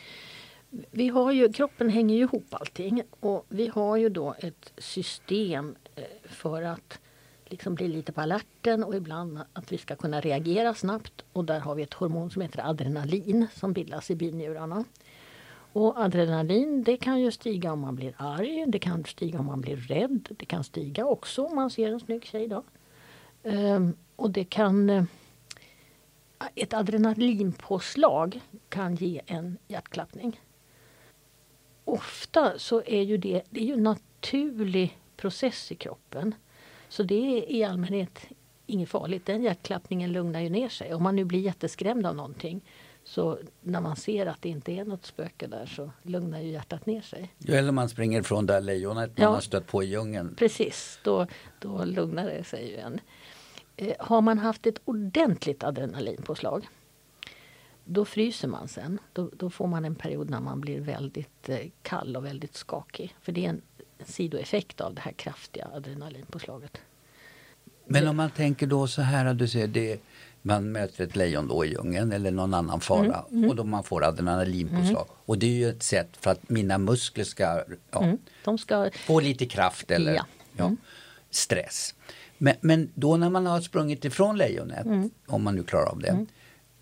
Vi 0.90 1.08
har 1.08 1.32
ju, 1.32 1.52
kroppen 1.52 1.88
hänger 1.88 2.16
ju 2.16 2.22
ihop 2.22 2.46
allting 2.50 3.02
och 3.20 3.46
vi 3.48 3.68
har 3.68 3.96
ju 3.96 4.08
då 4.08 4.34
ett 4.38 4.72
system 4.78 5.76
eh, 5.94 6.04
för 6.24 6.62
att 6.62 6.98
liksom 7.44 7.74
bli 7.74 7.88
lite 7.88 8.12
på 8.12 8.20
alerten 8.20 8.84
och 8.84 8.94
ibland 8.94 9.40
att 9.52 9.72
vi 9.72 9.78
ska 9.78 9.96
kunna 9.96 10.20
reagera 10.20 10.74
snabbt. 10.74 11.24
Och 11.32 11.44
där 11.44 11.60
har 11.60 11.74
vi 11.74 11.82
ett 11.82 11.94
hormon 11.94 12.30
som 12.30 12.42
heter 12.42 12.70
adrenalin 12.70 13.46
som 13.54 13.72
bildas 13.72 14.10
i 14.10 14.14
binjurarna. 14.14 14.84
Och 15.72 15.98
adrenalin 15.98 16.82
det 16.82 16.96
kan 16.96 17.20
ju 17.20 17.30
stiga 17.30 17.72
om 17.72 17.80
man 17.80 17.96
blir 17.96 18.14
arg, 18.16 18.64
det 18.68 18.78
kan 18.78 19.04
stiga 19.04 19.38
om 19.38 19.46
man 19.46 19.60
blir 19.60 19.76
rädd, 19.76 20.28
det 20.30 20.46
kan 20.46 20.64
stiga 20.64 21.06
också 21.06 21.44
om 21.44 21.56
man 21.56 21.70
ser 21.70 21.92
en 21.92 22.00
snygg 22.00 22.24
tjej. 22.24 22.48
Då. 22.48 22.64
Ehm, 23.42 23.96
och 24.16 24.30
det 24.30 24.44
kan... 24.44 24.90
Eh, 24.90 25.04
ett 26.54 26.74
adrenalinpåslag 26.74 28.40
kan 28.68 28.94
ge 28.94 29.20
en 29.26 29.58
hjärtklappning. 29.68 30.40
Ofta 31.96 32.58
så 32.58 32.82
är 32.86 33.02
ju 33.02 33.16
det, 33.16 33.42
det 33.50 33.60
är 33.60 33.64
ju 33.64 33.72
en 33.72 33.82
naturlig 33.82 34.98
process 35.16 35.72
i 35.72 35.74
kroppen. 35.74 36.34
Så 36.88 37.02
det 37.02 37.14
är 37.14 37.52
i 37.52 37.64
allmänhet 37.64 38.18
inget 38.66 38.88
farligt. 38.88 39.26
Den 39.26 39.42
hjärtklappningen 39.42 40.12
lugnar 40.12 40.40
ju 40.40 40.48
ner 40.48 40.68
sig. 40.68 40.94
Om 40.94 41.02
man 41.02 41.16
nu 41.16 41.24
blir 41.24 41.40
jätteskrämd 41.40 42.06
av 42.06 42.16
någonting 42.16 42.60
så 43.04 43.38
när 43.60 43.80
man 43.80 43.96
ser 43.96 44.26
att 44.26 44.42
det 44.42 44.48
inte 44.48 44.72
är 44.72 44.84
något 44.84 45.06
spöke 45.06 45.46
där 45.46 45.66
så 45.66 45.90
lugnar 46.02 46.40
ju 46.40 46.50
hjärtat 46.50 46.86
ner 46.86 47.00
sig. 47.00 47.34
Eller 47.48 47.72
man 47.72 47.88
springer 47.88 48.22
från 48.22 48.46
det 48.46 48.60
lejonet 48.60 49.18
man 49.18 49.24
ja, 49.24 49.30
har 49.30 49.40
stött 49.40 49.66
på 49.66 49.82
i 49.82 49.86
djungeln. 49.86 50.34
Precis, 50.38 50.98
då, 51.02 51.26
då 51.58 51.84
lugnar 51.84 52.24
det 52.26 52.44
sig 52.44 52.68
ju 52.68 52.72
igen. 52.74 53.00
Eh, 53.76 53.94
har 53.98 54.20
man 54.20 54.38
haft 54.38 54.66
ett 54.66 54.80
ordentligt 54.84 55.64
adrenalinpåslag 55.64 56.68
då 57.86 58.04
fryser 58.04 58.48
man 58.48 58.68
sen. 58.68 58.98
Då, 59.12 59.30
då, 59.36 59.50
får 59.50 59.66
man 59.66 59.84
en 59.84 59.94
period 59.94 60.30
när 60.30 60.40
man 60.40 60.60
blir 60.60 60.80
väldigt 60.80 61.48
eh, 61.48 61.58
kall 61.82 62.16
och 62.16 62.24
väldigt 62.24 62.56
skakig. 62.56 63.14
För 63.22 63.32
det 63.32 63.46
är 63.46 63.48
en 63.48 63.62
sidoeffekt 64.04 64.80
av 64.80 64.94
det 64.94 65.00
här 65.00 65.12
kraftiga 65.12 65.68
adrenalinpåslaget. 65.74 66.78
Men 67.86 68.08
om 68.08 68.16
man 68.16 68.30
tänker 68.30 68.66
då 68.66 68.86
så 68.86 69.02
här, 69.02 69.34
du 69.34 69.48
säger 69.48 69.68
det 69.68 70.00
man 70.42 70.72
möter 70.72 71.04
ett 71.04 71.16
lejon 71.16 71.48
då 71.48 71.64
i 71.64 71.68
djungeln 71.68 72.12
eller 72.12 72.30
någon 72.30 72.54
annan 72.54 72.80
fara 72.80 73.24
mm, 73.30 73.38
mm. 73.38 73.50
och 73.50 73.56
då 73.56 73.64
man 73.64 73.84
får 73.84 74.04
adrenalinpåslag. 74.04 75.06
Mm. 75.06 75.16
Och 75.26 75.38
det 75.38 75.46
är 75.46 75.50
ju 75.50 75.70
ett 75.70 75.82
sätt 75.82 76.08
för 76.20 76.30
att 76.30 76.48
mina 76.48 76.78
muskler 76.78 77.24
ska, 77.24 77.64
ja, 77.90 78.02
mm, 78.02 78.18
de 78.44 78.58
ska... 78.58 78.90
få 79.06 79.20
lite 79.20 79.46
kraft 79.46 79.90
eller 79.90 80.14
ja. 80.14 80.26
ja 80.56 80.64
mm. 80.64 80.76
stress. 81.30 81.94
Men, 82.38 82.54
men, 82.60 82.90
då 82.94 83.16
när 83.16 83.30
man 83.30 83.46
har 83.46 83.60
sprungit 83.60 84.04
ifrån 84.04 84.36
lejonet, 84.36 84.86
mm. 84.86 85.10
om 85.26 85.42
man 85.42 85.54
nu 85.54 85.62
klarar 85.62 85.86
av 85.86 85.98
det, 85.98 86.26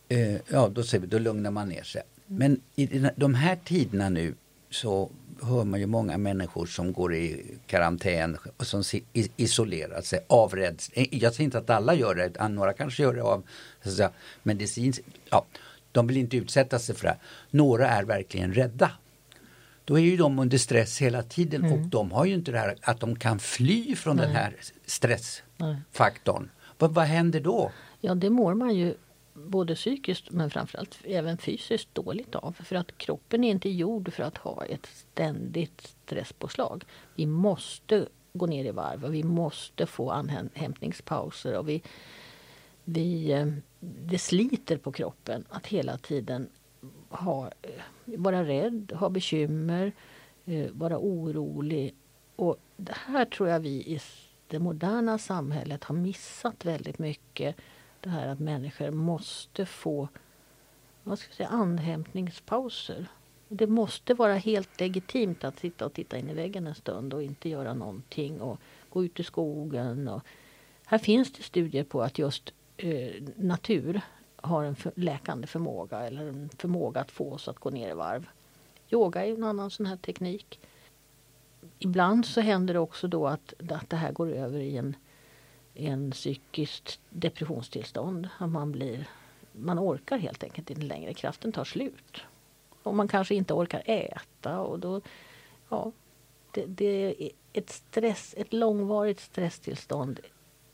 eh, 0.08 0.36
ja 0.48 0.68
då 0.68 0.82
ser 0.82 0.98
vi, 0.98 1.06
då 1.06 1.18
lugnar 1.18 1.50
man 1.50 1.68
ner 1.68 1.82
sig. 1.82 2.02
Men 2.26 2.60
i 2.76 3.10
de 3.16 3.34
här 3.34 3.58
tiderna 3.64 4.08
nu 4.08 4.34
så 4.70 5.10
hör 5.42 5.64
man 5.64 5.80
ju 5.80 5.86
många 5.86 6.18
människor 6.18 6.66
som 6.66 6.92
går 6.92 7.14
i 7.14 7.44
karantän 7.66 8.36
och 8.56 8.66
som 8.66 8.82
isolerar 9.36 10.02
sig 10.02 10.24
av 10.26 10.54
rädsla. 10.54 11.02
Eh, 11.02 11.08
jag 11.10 11.34
säger 11.34 11.44
inte 11.44 11.58
att 11.58 11.70
alla 11.70 11.94
gör 11.94 12.14
det, 12.14 12.48
några 12.48 12.72
kanske 12.72 13.02
gör 13.02 13.14
det 13.14 13.22
av 13.22 13.42
så 13.82 14.08
medicin. 14.42 14.92
Ja, 15.30 15.46
de 15.92 16.06
vill 16.06 16.16
inte 16.16 16.36
utsätta 16.36 16.78
sig 16.78 16.94
för 16.94 17.06
det. 17.06 17.16
Några 17.50 17.88
är 17.88 18.04
verkligen 18.04 18.54
rädda. 18.54 18.90
Då 19.84 19.98
är 19.98 20.02
ju 20.02 20.16
de 20.16 20.38
under 20.38 20.58
stress 20.58 20.98
hela 20.98 21.22
tiden 21.22 21.64
mm. 21.64 21.72
och 21.72 21.88
de 21.88 22.12
har 22.12 22.24
ju 22.24 22.34
inte 22.34 22.52
det 22.52 22.58
här 22.58 22.76
att 22.82 23.00
de 23.00 23.16
kan 23.16 23.38
fly 23.38 23.96
från 23.96 24.16
Nej. 24.16 24.26
den 24.26 24.36
här 24.36 24.56
stressfaktorn. 24.86 26.50
Vad, 26.78 26.94
vad 26.94 27.04
händer 27.04 27.40
då? 27.40 27.72
Ja, 28.00 28.14
det 28.14 28.30
mår 28.30 28.54
man 28.54 28.74
ju 28.74 28.94
både 29.34 29.74
psykiskt 29.74 30.30
men 30.30 30.50
framförallt 30.50 30.98
även 31.04 31.38
fysiskt 31.38 31.94
dåligt 31.94 32.34
av. 32.34 32.52
För 32.52 32.76
att 32.76 32.98
kroppen 32.98 33.44
är 33.44 33.50
inte 33.50 33.68
gjord 33.68 34.12
för 34.12 34.22
att 34.22 34.38
ha 34.38 34.64
ett 34.64 34.86
ständigt 34.86 35.80
stresspåslag. 35.80 36.84
Vi 37.14 37.26
måste 37.26 38.08
gå 38.32 38.46
ner 38.46 38.64
i 38.64 38.70
varv 38.70 39.04
och 39.04 39.14
vi 39.14 39.22
måste 39.22 39.86
få 39.86 40.10
anhämtningspauser. 40.10 41.58
Och 41.58 41.68
vi, 41.68 41.82
vi, 42.84 43.32
eh, 43.32 43.46
det 43.80 44.18
sliter 44.18 44.76
på 44.76 44.92
kroppen 44.92 45.44
att 45.48 45.66
hela 45.66 45.98
tiden 45.98 46.48
ha, 47.08 47.50
eh, 47.62 47.70
vara 48.04 48.44
rädd, 48.44 48.92
ha 48.96 49.08
bekymmer, 49.08 49.92
eh, 50.44 50.66
vara 50.72 50.98
orolig. 50.98 51.94
Och 52.36 52.56
det 52.76 52.96
här 53.06 53.24
tror 53.24 53.48
jag 53.48 53.60
vi 53.60 53.68
i 53.68 54.00
det 54.46 54.58
moderna 54.58 55.18
samhället 55.18 55.84
har 55.84 55.94
missat 55.94 56.64
väldigt 56.64 56.98
mycket 56.98 57.56
det 58.04 58.10
här 58.10 58.28
att 58.28 58.40
människor 58.40 58.90
måste 58.90 59.66
få 59.66 60.08
vad 61.04 61.18
ska 61.18 61.28
jag 61.28 61.36
säga, 61.36 61.48
andhämtningspauser. 61.48 63.06
Det 63.48 63.66
måste 63.66 64.14
vara 64.14 64.34
helt 64.34 64.80
legitimt 64.80 65.44
att 65.44 65.58
sitta 65.58 65.86
och 65.86 65.92
titta 65.92 66.18
in 66.18 66.30
i 66.30 66.34
väggen 66.34 66.66
en 66.66 66.74
stund 66.74 67.14
och 67.14 67.22
inte 67.22 67.48
göra 67.48 67.74
någonting 67.74 68.40
och 68.40 68.58
gå 68.88 69.04
ut 69.04 69.20
i 69.20 69.24
skogen. 69.24 70.08
Och 70.08 70.22
här 70.86 70.98
finns 70.98 71.32
det 71.32 71.42
studier 71.42 71.84
på 71.84 72.02
att 72.02 72.18
just 72.18 72.52
eh, 72.76 73.22
natur 73.36 74.00
har 74.36 74.64
en 74.64 74.76
för, 74.76 74.92
läkande 74.96 75.46
förmåga 75.46 76.00
eller 76.00 76.26
en 76.26 76.48
förmåga 76.58 77.00
att 77.00 77.10
få 77.10 77.32
oss 77.32 77.48
att 77.48 77.58
gå 77.58 77.70
ner 77.70 77.90
i 77.90 77.94
varv. 77.94 78.26
Yoga 78.90 79.26
är 79.26 79.34
en 79.34 79.44
annan 79.44 79.70
sån 79.70 79.86
här 79.86 79.96
teknik. 79.96 80.60
Ibland 81.78 82.26
så 82.26 82.40
händer 82.40 82.74
det 82.74 82.80
också 82.80 83.08
då 83.08 83.26
att, 83.26 83.54
att 83.70 83.90
det 83.90 83.96
här 83.96 84.12
går 84.12 84.32
över 84.32 84.58
i 84.58 84.76
en 84.76 84.96
en 85.74 86.10
psykiskt 86.10 87.00
depressionstillstånd. 87.10 88.28
Att 88.38 88.50
man, 88.50 88.72
blir, 88.72 89.08
man 89.52 89.78
orkar 89.78 90.18
helt 90.18 90.44
enkelt 90.44 90.70
inte 90.70 90.82
längre. 90.82 91.14
Kraften 91.14 91.52
tar 91.52 91.64
slut. 91.64 92.20
Och 92.82 92.94
man 92.94 93.08
kanske 93.08 93.34
inte 93.34 93.54
orkar 93.54 93.82
äta. 93.86 94.60
och 94.60 94.78
då, 94.78 95.00
ja, 95.68 95.92
det, 96.54 96.66
det 96.66 96.86
är 96.86 97.30
ett, 97.52 97.70
stress, 97.70 98.34
ett 98.38 98.52
långvarigt 98.52 99.20
stresstillstånd 99.20 100.20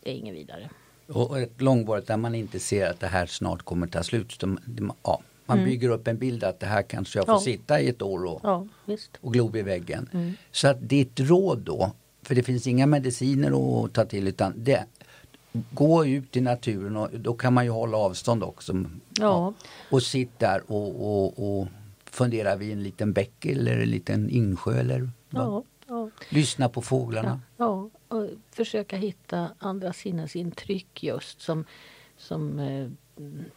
är 0.03 0.13
inget 0.13 0.35
vidare. 0.35 0.71
Och 1.07 1.39
ett 1.39 1.61
långvarigt 1.61 2.07
där 2.07 2.17
man 2.17 2.35
inte 2.35 2.61
ser 2.61 2.91
att 2.91 3.01
det 3.01 3.07
här 3.07 3.27
snart 3.27 3.63
kommer 3.63 3.87
ta 3.87 4.03
slut. 4.03 4.41
De, 4.41 4.59
de, 4.65 4.93
ja, 5.03 5.23
man 5.47 5.59
mm. 5.59 5.71
bygger 5.71 5.89
upp 5.89 6.09
en 6.09 6.19
bild 6.19 6.45
att 6.45 6.61
det 6.61 6.67
här 6.67 6.83
kanske 6.83 7.19
jag 7.19 7.27
får 7.27 7.35
ja. 7.35 7.41
sitta 7.41 7.81
i 7.81 7.89
ett 7.89 8.03
år 8.03 8.25
och, 8.25 8.41
ja, 8.43 8.67
och 9.21 9.33
glo 9.33 9.57
i 9.57 9.63
väggen. 9.63 10.09
Mm. 10.13 10.33
Så 10.51 10.69
att 10.69 10.89
ditt 10.89 11.21
råd 11.21 11.59
då 11.59 11.93
för 12.23 12.35
det 12.35 12.43
finns 12.43 12.67
inga 12.67 12.87
mediciner 12.87 13.85
att 13.85 13.93
ta 13.93 14.05
till 14.05 14.29
utan 14.29 14.53
det, 14.57 14.87
gå 15.53 16.07
ut 16.07 16.37
i 16.37 16.41
naturen 16.41 16.97
och 16.97 17.09
då 17.13 17.35
kan 17.35 17.55
man 17.55 17.65
ju 17.65 17.71
hålla 17.71 17.97
avstånd 17.97 18.43
också. 18.43 18.85
Ja. 19.19 19.55
Och 19.91 20.03
sitta 20.03 20.47
där 20.47 20.63
och, 20.67 20.89
och, 20.89 21.61
och 21.61 21.69
fundera 22.05 22.57
vid 22.57 22.73
en 22.73 22.83
liten 22.83 23.13
bäck 23.13 23.47
eller 23.47 23.79
en 23.79 23.91
liten 23.91 24.31
insjö 24.31 24.81
eller 24.81 25.11
ja, 25.31 25.65
ja. 25.87 26.11
lyssna 26.29 26.69
på 26.69 26.83
fåglarna. 26.83 27.41
Ja, 27.57 27.91
och 28.09 28.27
försöka 28.51 28.97
hitta 28.97 29.51
andra 29.59 29.93
sinnesintryck 29.93 31.03
just 31.03 31.41
som, 31.41 31.65
som 32.17 32.59
eh, 32.59 32.91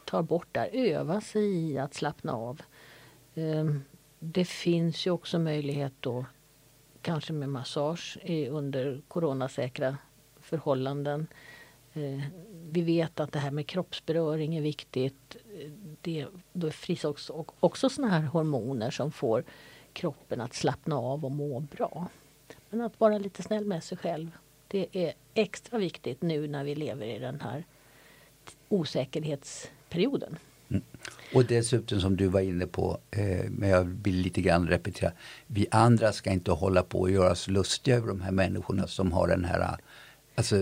tar 0.06 0.22
bort 0.22 0.48
där. 0.52 0.70
Öva 0.74 1.22
sig 1.22 1.72
i 1.72 1.78
att 1.78 1.94
slappna 1.94 2.34
av. 2.34 2.62
Eh, 3.36 3.66
det 4.20 4.46
finns 4.46 5.08
ju 5.08 5.12
också 5.12 5.40
möjlighet 5.40 5.94
då 6.00 6.26
kanske 7.04 7.34
med 7.34 7.50
massage 7.50 8.18
under 8.50 9.02
coronasäkra 9.08 9.98
förhållanden. 10.40 11.28
Eh, 11.94 12.22
vi 12.72 12.82
vet 12.82 13.20
att 13.20 13.32
det 13.32 13.40
här 13.40 13.52
med 13.52 13.68
kroppsberöring 13.68 14.56
är 14.56 14.62
viktigt. 14.62 15.38
Det, 16.02 16.26
då 16.54 16.72
frigörs 16.72 17.06
också, 17.06 17.46
också 17.60 17.90
såna 17.90 18.08
här 18.08 18.22
hormoner 18.22 18.92
som 18.92 19.12
får 19.12 19.44
kroppen 19.94 20.42
att 20.42 20.54
slappna 20.54 20.96
av 20.96 21.26
och 21.26 21.32
må 21.32 21.60
bra. 21.60 22.08
Men 22.70 22.82
att 22.82 23.00
vara 23.00 23.18
lite 23.18 23.44
snäll 23.44 23.66
med 23.66 23.84
sig 23.84 23.98
själv. 23.98 24.32
Det 24.68 24.88
är 24.92 25.14
extra 25.34 25.78
viktigt 25.78 26.22
nu 26.22 26.48
när 26.48 26.64
vi 26.64 26.76
lever 26.76 27.06
i 27.06 27.20
den 27.20 27.42
här 27.42 27.64
osäkerhetsperioden. 28.70 30.38
Mm. 30.74 30.86
Och 31.34 31.46
dessutom 31.46 32.02
som 32.02 32.18
du 32.18 32.28
var 32.28 32.42
inne 32.42 32.68
på, 32.68 32.98
eh, 33.12 33.50
men 33.50 33.70
jag 33.70 33.84
vill 33.84 34.16
lite 34.16 34.42
grann 34.42 34.68
repetera. 34.68 35.12
Vi 35.48 35.68
andra 35.72 36.12
ska 36.12 36.32
inte 36.32 36.52
hålla 36.52 36.84
på 36.84 37.00
och 37.00 37.12
göra 37.12 37.32
oss 37.32 37.48
lustiga 37.48 37.96
över 37.96 38.08
de 38.08 38.22
här 38.22 38.32
människorna 38.32 38.88
som 38.88 39.12
har 39.12 39.28
den 39.28 39.46
här, 39.46 39.78
alltså 40.36 40.56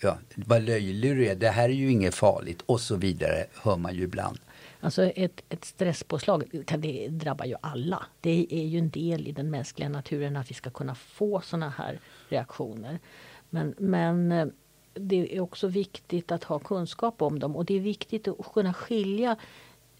ja, 0.00 0.18
vad 0.34 0.62
löjlig 0.62 1.16
du 1.16 1.26
är, 1.26 1.34
det 1.34 1.48
här 1.48 1.68
är 1.68 1.72
ju 1.72 1.90
inget 1.90 2.14
farligt 2.14 2.62
och 2.66 2.80
så 2.80 2.96
vidare 2.96 3.46
hör 3.62 3.76
man 3.76 3.94
ju 3.94 4.02
ibland. 4.02 4.38
Alltså 4.80 5.02
ett, 5.02 5.40
ett 5.48 5.64
stresspåslag 5.64 6.64
kan 6.66 6.80
det 6.80 7.08
drabba 7.08 7.46
ju 7.46 7.54
alla. 7.60 8.06
Det 8.20 8.46
är 8.50 8.66
ju 8.66 8.78
en 8.78 8.90
del 8.90 9.28
i 9.28 9.32
den 9.32 9.50
mänskliga 9.50 9.88
naturen 9.88 10.36
att 10.36 10.50
vi 10.50 10.54
ska 10.54 10.70
kunna 10.70 10.94
få 10.94 11.40
såna 11.40 11.70
här 11.70 12.00
reaktioner. 12.28 12.98
Men, 13.50 13.74
men 13.78 14.32
eh, 14.32 14.46
det 14.94 15.36
är 15.36 15.40
också 15.40 15.68
viktigt 15.68 16.32
att 16.32 16.44
ha 16.44 16.58
kunskap 16.58 17.22
om 17.22 17.38
dem 17.38 17.56
och 17.56 17.64
det 17.64 17.74
är 17.74 17.80
viktigt 17.80 18.28
att 18.28 18.52
kunna 18.52 18.74
skilja 18.74 19.36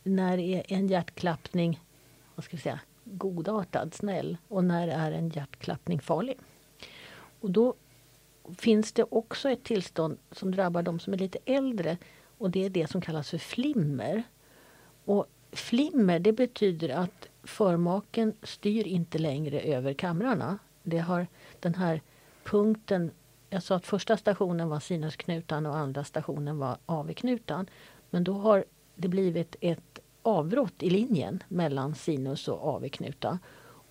när 0.03 0.39
är 0.39 0.63
en 0.69 0.89
hjärtklappning 0.89 1.81
vad 2.41 2.45
ska 2.45 2.57
vi 2.57 2.63
säga, 2.63 2.81
godartad, 3.05 3.95
snäll 3.95 4.37
och 4.49 4.65
när 4.65 4.89
är 4.89 5.13
en 5.13 5.29
hjärtklappning 5.29 6.01
farlig. 6.01 6.37
Och 7.41 7.51
då 7.51 7.75
finns 8.59 8.93
det 8.93 9.05
också 9.11 9.51
ett 9.51 9.65
tillstånd 9.65 10.19
som 10.31 10.51
drabbar 10.51 10.83
de 10.83 11.01
som 11.01 11.13
är 11.13 11.19
lite 11.19 11.39
äldre 11.45 11.97
och 12.39 12.51
det 12.51 12.65
är 12.65 12.71
det 12.71 12.91
som 12.91 13.01
kallas 13.01 13.31
för 13.31 13.39
flimmer. 13.39 14.23
Och 15.05 15.27
flimmer 15.53 16.19
det 16.19 16.33
betyder 16.33 16.89
att 16.89 17.29
förmaken 17.43 18.35
styr 18.43 18.87
inte 18.87 19.19
längre 19.19 19.61
över 19.61 19.95
kamrarna. 19.95 20.59
Det 20.83 20.99
har 20.99 21.27
den 21.61 21.75
här 21.75 22.01
punkten, 22.45 23.11
jag 23.51 23.63
sa 23.63 23.77
att 23.77 23.87
första 23.87 24.17
stationen 24.17 24.69
var 24.69 24.81
sinusknutan 24.81 25.67
och 25.67 25.77
andra 25.77 26.05
stationen 26.05 26.59
var 26.59 26.79
AV-knutan. 26.87 27.67
Men 28.11 28.25
då 28.25 28.33
har 28.33 28.65
det 28.95 29.09
blivit 29.09 29.57
ett 29.61 29.99
avbrott 30.23 30.83
i 30.83 30.91
linjen 30.91 31.43
mellan 31.49 31.95
sinus 31.95 32.49
och 32.49 32.65
AV-knuta. 32.65 33.39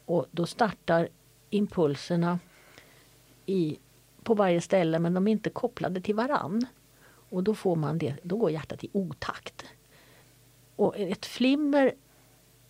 Och 0.06 0.26
då 0.32 0.46
startar 0.46 1.10
impulserna 1.50 2.40
i, 3.46 3.80
på 4.24 4.34
varje 4.34 4.62
ställe 4.62 5.00
men 5.00 5.14
de 5.14 5.28
är 5.28 5.32
inte 5.32 5.50
kopplade 5.50 6.02
till 6.02 6.16
varann. 6.16 6.66
Och 7.30 7.44
då, 7.44 7.56
får 7.56 7.76
man 7.76 7.98
det, 7.98 8.16
då 8.24 8.38
går 8.38 8.52
hjärtat 8.52 8.84
i 8.84 8.90
otakt. 8.94 9.66
Och 10.76 10.98
ett 10.98 11.26
flimmer 11.26 11.94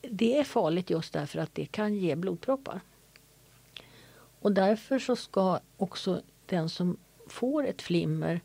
det 0.02 0.38
är 0.38 0.44
farligt 0.44 0.90
just 0.90 1.14
därför 1.14 1.40
att 1.40 1.56
det 1.56 1.66
kan 1.66 1.96
ge 1.96 2.16
blodproppar. 2.16 2.82
Och 4.42 4.52
därför 4.52 5.00
så 5.00 5.16
ska 5.16 5.60
också 5.78 6.22
den 6.50 6.70
som 6.70 6.98
får 7.28 7.68
ett 7.68 7.82
flimmer 7.82 8.42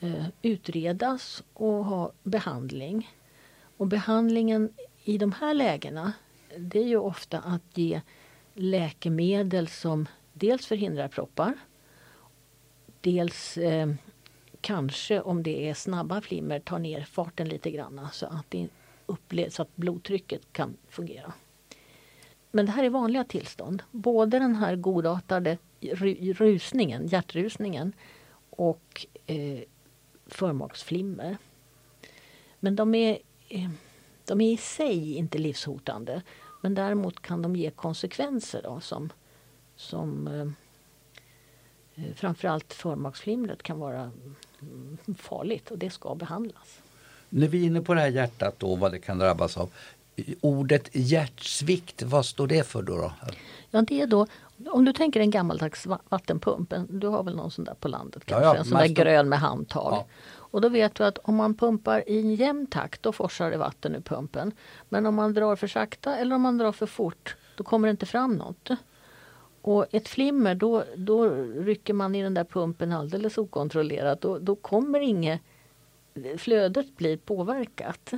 eh, 0.00 0.26
utredas 0.42 1.42
och 1.52 1.84
ha 1.84 2.12
behandling. 2.22 3.10
Och 3.76 3.86
behandlingen 3.86 4.72
i 5.04 5.18
de 5.18 5.32
här 5.32 5.54
lägena 5.54 6.12
det 6.58 6.78
är 6.78 6.86
ju 6.86 6.96
ofta 6.96 7.38
att 7.38 7.78
ge 7.78 8.00
läkemedel 8.54 9.68
som 9.68 10.06
dels 10.32 10.66
förhindrar 10.66 11.08
proppar. 11.08 11.54
Dels 13.00 13.56
eh, 13.58 13.88
kanske 14.60 15.20
om 15.20 15.42
det 15.42 15.68
är 15.68 15.74
snabba 15.74 16.20
flimmer 16.20 16.60
tar 16.60 16.78
ner 16.78 17.00
farten 17.00 17.48
lite 17.48 17.70
grann 17.70 18.08
så 18.12 18.26
att, 18.26 18.46
det 18.48 18.68
upplevs, 19.06 19.54
så 19.54 19.62
att 19.62 19.76
blodtrycket 19.76 20.52
kan 20.52 20.76
fungera. 20.88 21.32
Men 22.50 22.66
det 22.66 22.72
här 22.72 22.84
är 22.84 22.90
vanliga 22.90 23.24
tillstånd. 23.24 23.82
Både 23.90 24.38
den 24.38 24.56
här 24.56 24.76
godartade 24.76 25.58
rusningen, 25.80 27.06
hjärtrusningen 27.06 27.92
och 28.50 29.06
eh, 29.26 29.60
förmaksflimmer. 30.26 31.36
Men 32.60 32.76
de 32.76 32.94
är, 32.94 33.18
eh, 33.48 33.70
de 34.24 34.40
är 34.40 34.52
i 34.52 34.56
sig 34.56 35.14
inte 35.14 35.38
livshotande. 35.38 36.22
Men 36.60 36.74
däremot 36.74 37.22
kan 37.22 37.42
de 37.42 37.56
ge 37.56 37.70
konsekvenser 37.70 38.62
då, 38.62 38.80
som, 38.80 39.12
som 39.76 40.26
eh, 40.26 40.48
eh 42.04 42.14
framförallt 42.14 42.72
förmaksflimret 42.72 43.62
kan 43.62 43.78
vara 43.78 44.10
mm, 44.60 44.98
farligt 45.18 45.70
och 45.70 45.78
det 45.78 45.90
ska 45.90 46.14
behandlas. 46.14 46.82
När 47.28 47.48
vi 47.48 47.62
är 47.62 47.66
inne 47.66 47.80
på 47.80 47.94
det 47.94 48.00
här 48.00 48.08
hjärtat 48.08 48.62
och 48.62 48.78
vad 48.78 48.92
det 48.92 48.98
kan 48.98 49.18
drabbas 49.18 49.56
av. 49.56 49.70
Ordet 50.40 50.90
hjärtsvikt, 50.92 52.02
vad 52.02 52.26
står 52.26 52.46
det 52.46 52.66
för 52.66 52.82
då? 52.82 52.96
då? 52.96 53.12
Ja, 53.70 53.82
det 53.82 54.00
är 54.00 54.06
då, 54.06 54.26
om 54.68 54.84
du 54.84 54.92
tänker 54.92 55.20
en 55.20 55.30
gammaldags 55.30 55.86
vattenpump, 55.86 56.74
du 56.88 57.06
har 57.06 57.22
väl 57.22 57.36
någon 57.36 57.50
sån 57.50 57.64
där 57.64 57.74
på 57.74 57.88
landet 57.88 58.24
kanske, 58.24 58.46
ja, 58.46 58.54
ja, 58.54 58.58
en 58.58 58.64
sån 58.64 58.78
där 58.78 58.88
grön 58.88 59.28
med 59.28 59.38
handtag. 59.38 59.92
Ja. 59.92 60.06
Och 60.56 60.60
då 60.60 60.68
vet 60.68 60.94
du 60.94 61.04
att 61.04 61.18
om 61.18 61.34
man 61.34 61.54
pumpar 61.54 62.08
i 62.08 62.20
en 62.20 62.34
jämn 62.34 62.66
takt 62.66 63.02
då 63.02 63.12
forsar 63.12 63.50
det 63.50 63.56
vatten 63.56 63.94
ur 63.94 64.00
pumpen. 64.00 64.52
Men 64.88 65.06
om 65.06 65.14
man 65.14 65.34
drar 65.34 65.56
för 65.56 65.66
sakta 65.66 66.16
eller 66.16 66.36
om 66.36 66.42
man 66.42 66.58
drar 66.58 66.72
för 66.72 66.86
fort 66.86 67.36
då 67.56 67.64
kommer 67.64 67.88
det 67.88 67.90
inte 67.90 68.06
fram 68.06 68.36
något. 68.36 68.70
Och 69.62 69.86
ett 69.90 70.08
flimmer 70.08 70.54
då, 70.54 70.84
då 70.96 71.28
rycker 71.56 71.94
man 71.94 72.14
i 72.14 72.22
den 72.22 72.34
där 72.34 72.44
pumpen 72.44 72.92
alldeles 72.92 73.38
okontrollerat. 73.38 74.20
Då, 74.20 74.38
då 74.38 74.56
kommer 74.56 75.00
inget, 75.00 75.40
flödet 76.38 76.96
blir 76.96 77.16
påverkat. 77.16 78.12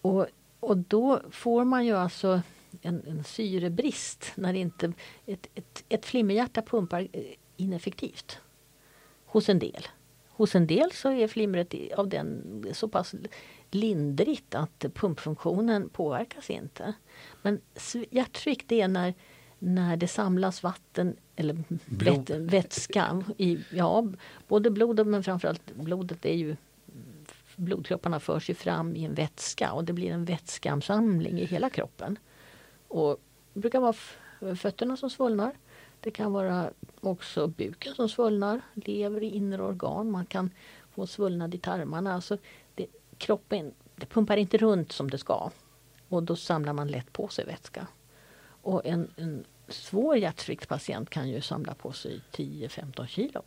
Och, 0.00 0.26
och 0.62 0.76
då 0.76 1.20
får 1.30 1.64
man 1.64 1.86
ju 1.86 1.92
alltså 1.92 2.42
en, 2.82 3.02
en 3.06 3.24
syrebrist 3.24 4.32
när 4.34 4.54
inte 4.54 4.92
ett, 5.26 5.46
ett, 5.54 5.84
ett 5.88 6.06
flimmerhjärta 6.06 6.62
pumpar 6.62 7.08
ineffektivt 7.56 8.38
hos 9.26 9.48
en 9.48 9.58
del. 9.58 9.86
Hos 10.28 10.54
en 10.54 10.66
del 10.66 10.92
så 10.92 11.10
är 11.10 11.28
flimret 11.28 11.74
av 11.96 12.08
den 12.08 12.64
så 12.72 12.88
pass 12.88 13.14
lindrigt 13.70 14.54
att 14.54 14.84
pumpfunktionen 14.94 15.88
påverkas 15.88 16.50
inte. 16.50 16.94
Men 17.42 17.60
hjärtsvikt 18.10 18.72
är 18.72 18.88
när, 18.88 19.14
när 19.58 19.96
det 19.96 20.08
samlas 20.08 20.62
vatten 20.62 21.16
eller 21.36 21.64
blod. 21.86 22.30
vätska 22.30 23.24
i 23.38 23.58
ja, 23.70 24.12
både 24.48 24.70
blodet 24.70 25.06
men 25.06 25.24
framförallt 25.24 25.74
blodet 25.74 26.24
är 26.24 26.34
ju 26.34 26.56
blodkropparna 27.62 28.20
förs 28.20 28.50
ju 28.50 28.54
fram 28.54 28.96
i 28.96 29.04
en 29.04 29.14
vätska 29.14 29.72
och 29.72 29.84
det 29.84 29.92
blir 29.92 30.10
en 30.10 30.24
vätskeansamling 30.24 31.40
i 31.40 31.44
hela 31.44 31.70
kroppen. 31.70 32.18
Och 32.88 33.20
det 33.52 33.60
brukar 33.60 33.80
vara 33.80 33.94
fötterna 34.56 34.96
som 34.96 35.10
svullnar. 35.10 35.52
Det 36.00 36.10
kan 36.10 36.32
vara 36.32 36.70
också 37.00 37.46
buken 37.46 37.94
som 37.94 38.08
svullnar, 38.08 38.60
lever 38.74 39.22
i 39.22 39.36
inre 39.36 39.62
organ. 39.62 40.10
Man 40.10 40.26
kan 40.26 40.50
få 40.90 41.06
svullnad 41.06 41.54
i 41.54 41.58
tarmarna. 41.58 42.14
Alltså 42.14 42.38
det, 42.74 42.86
kroppen 43.18 43.72
det 43.96 44.06
pumpar 44.06 44.36
inte 44.36 44.58
runt 44.58 44.92
som 44.92 45.10
det 45.10 45.18
ska. 45.18 45.50
Och 46.08 46.22
då 46.22 46.36
samlar 46.36 46.72
man 46.72 46.88
lätt 46.88 47.12
på 47.12 47.28
sig 47.28 47.44
vätska. 47.44 47.86
Och 48.44 48.86
en, 48.86 49.10
en 49.16 49.44
svår 49.68 50.16
hjärtsviktspatient 50.16 51.10
kan 51.10 51.28
ju 51.28 51.40
samla 51.40 51.74
på 51.74 51.92
sig 51.92 52.20
10-15 52.32 53.06
kilo. 53.06 53.42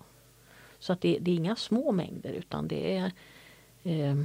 Så 0.80 0.94
att 0.94 1.02
det, 1.02 1.18
det, 1.22 1.32
är 1.32 1.36
inga 1.36 1.56
små 1.56 1.92
mängder 1.92 2.34
utan 2.34 2.68
det 2.68 2.98
är 2.98 3.12
eh, 3.86 4.16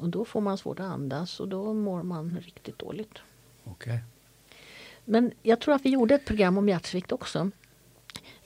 och 0.00 0.08
då 0.08 0.24
får 0.24 0.40
man 0.40 0.58
svårt 0.58 0.80
att 0.80 0.86
andas 0.86 1.40
och 1.40 1.48
då 1.48 1.74
mår 1.74 2.02
man 2.02 2.38
riktigt 2.40 2.78
dåligt. 2.78 3.18
Okay. 3.64 3.98
Men 5.04 5.32
jag 5.42 5.60
tror 5.60 5.74
att 5.74 5.84
vi 5.84 5.90
gjorde 5.90 6.14
ett 6.14 6.24
program 6.24 6.58
om 6.58 6.68
hjärtsvikt 6.68 7.12
också. 7.12 7.50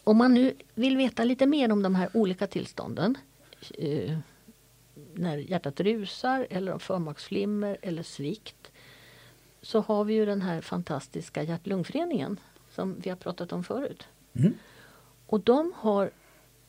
Om 0.05 0.17
man 0.17 0.35
nu 0.35 0.55
vill 0.75 0.97
veta 0.97 1.25
lite 1.25 1.47
mer 1.47 1.73
om 1.73 1.83
de 1.83 1.95
här 1.95 2.09
olika 2.15 2.47
tillstånden 2.47 3.19
eh, 3.79 4.19
när 5.15 5.37
hjärtat 5.37 5.81
rusar 5.81 6.47
eller 6.51 6.73
om 6.73 6.81
förmaksflimmer 6.81 7.79
eller 7.83 8.03
svikt 8.03 8.73
så 9.63 9.81
har 9.81 10.05
vi 10.05 10.15
ju 10.15 10.27
den 10.27 10.43
här 10.43 10.61
fantastiska 10.61 11.43
hjärt-lungföreningen 11.43 12.41
som 12.71 13.01
vi 13.01 13.11
har 13.11 13.17
pratat 13.17 13.53
om 13.53 13.65
förut. 13.65 14.09
Mm. 14.33 14.55
Och 15.27 15.41
de 15.41 15.73
har 15.77 16.11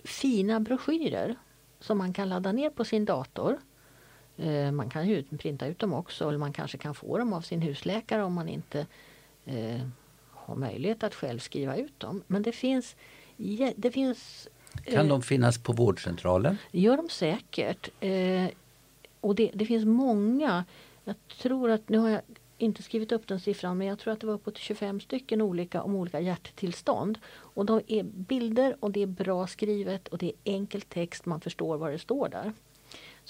fina 0.04 0.60
broschyrer 0.60 1.36
som 1.80 1.98
man 1.98 2.14
kan 2.14 2.30
ladda 2.30 2.52
ner 2.52 2.70
på 2.70 2.86
sin 2.86 3.06
dator. 3.06 3.58
Eh, 4.42 4.72
man 4.72 4.90
kan 4.90 5.08
ju 5.08 5.24
printa 5.24 5.68
ut 5.68 5.80
dem 5.80 5.94
också 5.94 6.28
eller 6.28 6.38
man 6.38 6.54
kanske 6.54 6.78
kan 6.78 6.96
få 6.96 7.18
dem 7.18 7.34
av 7.34 7.42
sin 7.42 7.62
husläkare 7.62 8.24
om 8.24 8.34
man 8.34 8.50
inte 8.50 8.86
eh, 9.46 9.82
har 10.32 10.56
möjlighet 10.56 11.04
att 11.04 11.16
själv 11.16 11.40
skriva 11.40 11.76
ut 11.76 12.00
dem. 12.00 12.24
Men 12.28 12.44
det 12.44 12.52
finns 12.52 12.96
det 13.76 13.92
finns, 13.92 14.48
kan 14.84 15.08
de 15.08 15.22
finnas 15.22 15.58
på 15.58 15.74
vårdcentralen? 15.74 16.58
Det 16.72 16.80
gör 16.80 16.98
de 16.98 17.10
säkert. 17.10 17.90
Eh, 18.00 18.48
och 19.20 19.36
det, 19.36 19.52
det, 19.54 19.66
finns 19.66 19.86
många. 19.86 20.66
Jag 21.04 21.16
tror 21.42 21.72
att, 21.72 21.90
nu 21.90 21.98
har 21.98 22.10
jag 22.10 22.22
inte 22.58 22.84
skrivit 22.84 23.12
upp 23.12 23.28
den 23.28 23.40
siffran, 23.40 23.78
men 23.78 23.88
jag 23.88 24.00
tror 24.00 24.14
att 24.14 24.20
det 24.20 24.28
var 24.28 24.34
uppåt 24.34 24.58
25 24.58 25.00
stycken 25.00 25.42
olika 25.42 25.82
om 25.82 25.96
olika 25.96 26.20
hjärttillstånd. 26.20 27.20
Och 27.28 27.66
de 27.66 27.82
är 27.88 28.04
bilder 28.04 28.76
och 28.80 28.92
det 28.92 29.02
är 29.02 29.08
bra 29.08 29.48
skrivet 29.48 30.08
och 30.08 30.18
det 30.18 30.26
är 30.26 30.34
enkel 30.44 30.82
text, 30.82 31.26
man 31.26 31.42
förstår 31.42 31.78
vad 31.78 31.92
det 31.92 32.00
står 32.00 32.30
där. 32.30 32.54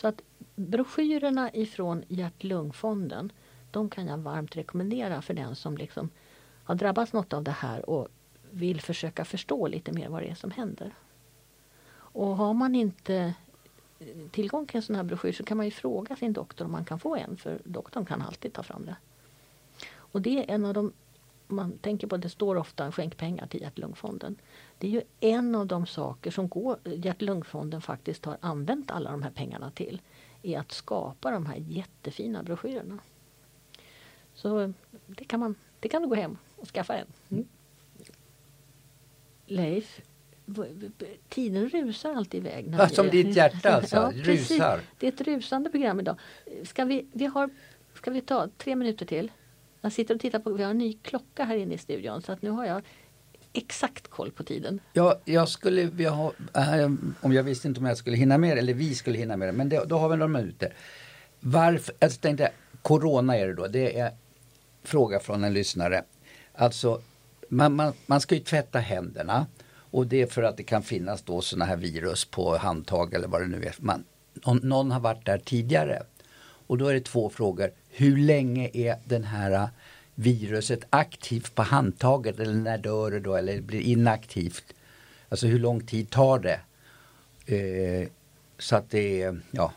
Så 0.01 0.07
att 0.07 0.21
broschyrerna 0.55 1.51
ifrån 1.53 2.03
Hjärt-Lungfonden, 2.07 3.31
de 3.71 3.89
kan 3.89 4.07
jag 4.07 4.17
varmt 4.17 4.57
rekommendera 4.57 5.21
för 5.21 5.33
den 5.33 5.55
som 5.55 5.77
liksom 5.77 6.09
har 6.63 6.75
drabbats 6.75 7.13
något 7.13 7.33
av 7.33 7.43
det 7.43 7.51
här 7.51 7.89
och 7.89 8.07
vill 8.51 8.81
försöka 8.81 9.25
förstå 9.25 9.67
lite 9.67 9.91
mer 9.91 10.09
vad 10.09 10.21
det 10.21 10.29
är 10.29 10.35
som 10.35 10.51
händer. 10.51 10.93
Och 11.93 12.27
har 12.27 12.53
man 12.53 12.75
inte 12.75 13.33
eh, 13.99 14.29
tillgång 14.31 14.65
till 14.65 14.75
en 14.75 14.83
sån 14.83 14.95
här 14.95 15.03
broschyr 15.03 15.31
så 15.31 15.43
kan 15.43 15.57
man 15.57 15.65
ju 15.65 15.71
fråga 15.71 16.15
sin 16.15 16.33
doktor 16.33 16.65
om 16.65 16.71
man 16.71 16.85
kan 16.85 16.99
få 16.99 17.15
en 17.15 17.37
för 17.37 17.59
doktorn 17.63 18.05
kan 18.05 18.21
alltid 18.21 18.53
ta 18.53 18.63
fram 18.63 18.85
det. 18.85 18.95
Och 19.93 20.21
det 20.21 20.39
är 20.39 20.55
en 20.55 20.65
av 20.65 20.73
de, 20.73 20.93
man 21.51 21.77
tänker 21.77 22.07
på 22.07 22.17
det 22.17 22.29
står 22.29 22.55
ofta 22.55 22.91
skänk 22.91 23.17
pengar 23.17 23.47
till 23.47 23.61
Hjärt-Lungfonden. 23.61 24.35
Det 24.77 24.87
är 24.87 24.91
ju 24.91 25.01
en 25.19 25.55
av 25.55 25.67
de 25.67 25.85
saker 25.85 26.31
som 26.31 26.49
Hjärt-Lungfonden 26.83 27.81
faktiskt 27.81 28.25
har 28.25 28.37
använt 28.41 28.91
alla 28.91 29.11
de 29.11 29.23
här 29.23 29.31
pengarna 29.31 29.71
till. 29.71 30.01
Är 30.43 30.59
att 30.59 30.71
skapa 30.71 31.31
de 31.31 31.45
här 31.45 31.55
jättefina 31.57 32.43
broschyrerna. 32.43 32.99
Så 34.33 34.73
det 35.07 35.23
kan 35.23 35.39
man 35.39 35.55
det 35.79 35.89
kan 35.89 36.01
du 36.01 36.07
gå 36.07 36.15
hem 36.15 36.37
och 36.55 36.67
skaffa 36.67 36.97
en. 36.97 37.07
Mm. 37.29 37.47
Leif, 39.45 40.01
tiden 41.29 41.69
rusar 41.69 42.13
alltid 42.13 42.41
iväg. 42.45 42.69
När 42.69 42.87
som 42.87 43.09
vi, 43.09 43.23
ditt 43.23 43.35
hjärta 43.35 43.71
alltså, 43.75 43.95
ja, 43.95 44.11
rusar. 44.15 44.81
Det 44.99 45.07
är 45.07 45.11
ett 45.11 45.21
rusande 45.21 45.69
program 45.69 45.99
idag. 45.99 46.19
Ska 46.63 46.85
vi, 46.85 47.05
vi 47.11 47.25
har, 47.25 47.49
ska 47.93 48.11
vi 48.11 48.21
ta 48.21 48.47
tre 48.57 48.75
minuter 48.75 49.05
till? 49.05 49.31
Jag 49.81 49.91
sitter 49.91 50.15
och 50.15 50.21
tittar 50.21 50.39
på, 50.39 50.53
vi 50.53 50.63
har 50.63 50.71
en 50.71 50.77
ny 50.77 50.93
klocka 50.93 51.43
här 51.43 51.55
inne 51.55 51.73
i 51.73 51.77
studion 51.77 52.21
så 52.21 52.31
att 52.31 52.41
nu 52.41 52.49
har 52.49 52.65
jag 52.65 52.81
exakt 53.53 54.07
koll 54.07 54.31
på 54.31 54.43
tiden. 54.43 54.79
Ja, 54.93 55.19
jag 55.25 55.49
skulle 55.49 55.83
vilja 55.83 56.09
ha, 56.09 56.33
om 57.21 57.33
jag 57.33 57.43
visste 57.43 57.67
inte 57.67 57.79
om 57.79 57.85
jag 57.85 57.97
skulle 57.97 58.17
hinna 58.17 58.37
med 58.37 58.57
det, 58.57 58.61
eller 58.61 58.73
vi 58.73 58.95
skulle 58.95 59.17
hinna 59.17 59.37
med 59.37 59.47
det, 59.47 59.51
men 59.51 59.69
det, 59.69 59.85
då 59.85 59.97
har 59.97 60.09
vi 60.09 60.17
några 60.17 60.27
minuter. 60.27 60.73
Varför, 61.39 61.95
alltså, 61.99 62.17
jag 62.17 62.21
tänkte, 62.21 62.51
Corona 62.81 63.37
är 63.37 63.47
det 63.47 63.53
då, 63.53 63.67
det 63.67 63.99
är 63.99 64.11
fråga 64.83 65.19
från 65.19 65.43
en 65.43 65.53
lyssnare. 65.53 66.03
Alltså, 66.53 67.01
man, 67.49 67.75
man, 67.75 67.93
man 68.05 68.21
ska 68.21 68.35
ju 68.35 68.41
tvätta 68.41 68.79
händerna 68.79 69.47
och 69.73 70.07
det 70.07 70.21
är 70.21 70.27
för 70.27 70.43
att 70.43 70.57
det 70.57 70.63
kan 70.63 70.83
finnas 70.83 71.21
då 71.21 71.41
sådana 71.41 71.65
här 71.65 71.77
virus 71.77 72.25
på 72.25 72.57
handtag 72.57 73.13
eller 73.13 73.27
vad 73.27 73.41
det 73.41 73.47
nu 73.47 73.63
är. 73.63 73.75
Man, 73.79 74.03
någon, 74.33 74.57
någon 74.57 74.91
har 74.91 74.99
varit 74.99 75.25
där 75.25 75.37
tidigare. 75.37 76.03
Och 76.71 76.77
då 76.77 76.87
är 76.87 76.93
det 76.93 77.01
två 77.05 77.29
frågor. 77.29 77.71
Hur 77.89 78.17
länge 78.17 78.69
är 78.73 78.95
den 79.05 79.23
här 79.23 79.51
äh, 79.51 79.67
viruset 80.15 80.79
aktivt 80.89 81.55
på 81.55 81.61
handtaget 81.61 82.39
eller 82.39 82.53
när 82.53 82.77
dör 82.77 83.11
det 83.11 83.19
då 83.19 83.35
eller 83.35 83.61
blir 83.61 83.81
inaktivt? 83.81 84.63
Alltså 85.29 85.47
hur 85.47 85.59
lång 85.59 85.85
tid 85.85 86.09
tar 86.09 86.39
det? 86.39 86.59
Eh, 87.55 88.07
så 88.59 88.75
att 88.75 88.89
det 88.89 89.21
är 89.21 89.39
ja, 89.51 89.73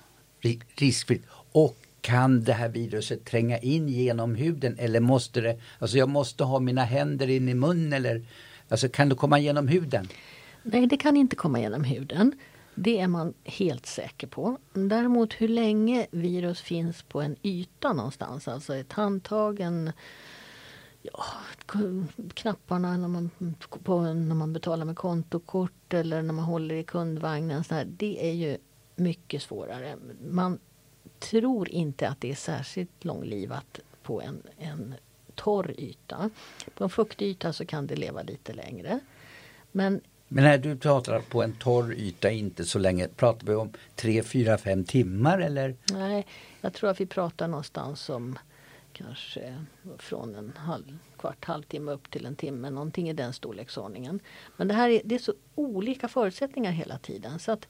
riskfritt. 0.76 1.22
Och 1.52 1.76
kan 2.00 2.44
det 2.44 2.52
här 2.52 2.68
viruset 2.68 3.24
tränga 3.24 3.58
in 3.58 3.88
genom 3.88 4.34
huden 4.34 4.76
eller 4.78 5.00
måste 5.00 5.40
det, 5.40 5.60
alltså 5.78 5.98
jag 5.98 6.08
måste 6.08 6.44
ha 6.44 6.60
mina 6.60 6.84
händer 6.84 7.30
in 7.30 7.48
i 7.48 7.54
munnen 7.54 7.92
eller 7.92 8.22
alltså 8.68 8.88
kan 8.88 9.08
det 9.08 9.14
komma 9.14 9.38
genom 9.38 9.68
huden? 9.68 10.08
Nej, 10.62 10.86
det 10.86 10.96
kan 10.96 11.16
inte 11.16 11.36
komma 11.36 11.60
genom 11.60 11.84
huden. 11.84 12.32
Det 12.74 13.00
är 13.00 13.08
man 13.08 13.34
helt 13.44 13.86
säker 13.86 14.26
på. 14.26 14.58
Däremot 14.72 15.32
hur 15.32 15.48
länge 15.48 16.06
virus 16.10 16.60
finns 16.60 17.02
på 17.02 17.20
en 17.20 17.36
yta 17.42 17.92
någonstans, 17.92 18.48
alltså 18.48 18.76
ett 18.76 18.92
handtag, 18.92 19.60
en, 19.60 19.92
ja, 21.02 21.24
knapparna 22.34 22.96
när 22.96 23.08
man, 23.08 23.30
på, 23.84 24.00
när 24.00 24.34
man 24.34 24.52
betalar 24.52 24.84
med 24.84 24.96
kontokort 24.96 25.94
eller 25.94 26.22
när 26.22 26.34
man 26.34 26.44
håller 26.44 26.74
i 26.74 26.84
kundvagnen. 26.84 27.64
Så 27.64 27.74
här, 27.74 27.84
det 27.84 28.28
är 28.28 28.32
ju 28.32 28.58
mycket 28.96 29.42
svårare. 29.42 29.96
Man 30.30 30.58
tror 31.18 31.68
inte 31.68 32.08
att 32.08 32.20
det 32.20 32.30
är 32.30 32.34
särskilt 32.34 33.04
långlivat 33.04 33.80
på 34.02 34.22
en, 34.22 34.42
en 34.58 34.94
torr 35.34 35.74
yta. 35.78 36.30
På 36.74 36.84
en 36.84 36.90
fuktig 36.90 37.26
yta 37.26 37.52
så 37.52 37.66
kan 37.66 37.86
det 37.86 37.96
leva 37.96 38.22
lite 38.22 38.52
längre. 38.52 39.00
Men 39.72 40.00
men 40.34 40.44
när 40.44 40.58
du 40.58 40.76
pratar 40.76 41.20
på 41.20 41.42
en 41.42 41.52
torr 41.52 41.94
yta 41.94 42.30
inte 42.30 42.64
så 42.64 42.78
länge, 42.78 43.08
pratar 43.08 43.46
vi 43.46 43.54
om 43.54 43.72
3, 43.94 44.22
4, 44.22 44.58
5 44.58 44.84
timmar 44.84 45.38
eller? 45.38 45.76
Nej, 45.92 46.26
jag 46.60 46.72
tror 46.72 46.90
att 46.90 47.00
vi 47.00 47.06
pratar 47.06 47.48
någonstans 47.48 48.10
om 48.10 48.38
kanske 48.92 49.64
från 49.98 50.34
en 50.34 50.52
halv, 50.56 50.98
kvart, 51.18 51.44
halvtimme 51.44 51.92
upp 51.92 52.10
till 52.10 52.26
en 52.26 52.36
timme, 52.36 52.70
någonting 52.70 53.08
i 53.08 53.12
den 53.12 53.32
storleksordningen. 53.32 54.20
Men 54.56 54.68
det 54.68 54.74
här 54.74 54.88
är, 54.88 55.02
det 55.04 55.14
är 55.14 55.18
så 55.18 55.34
olika 55.54 56.08
förutsättningar 56.08 56.72
hela 56.72 56.98
tiden 56.98 57.38
så 57.38 57.52
att 57.52 57.68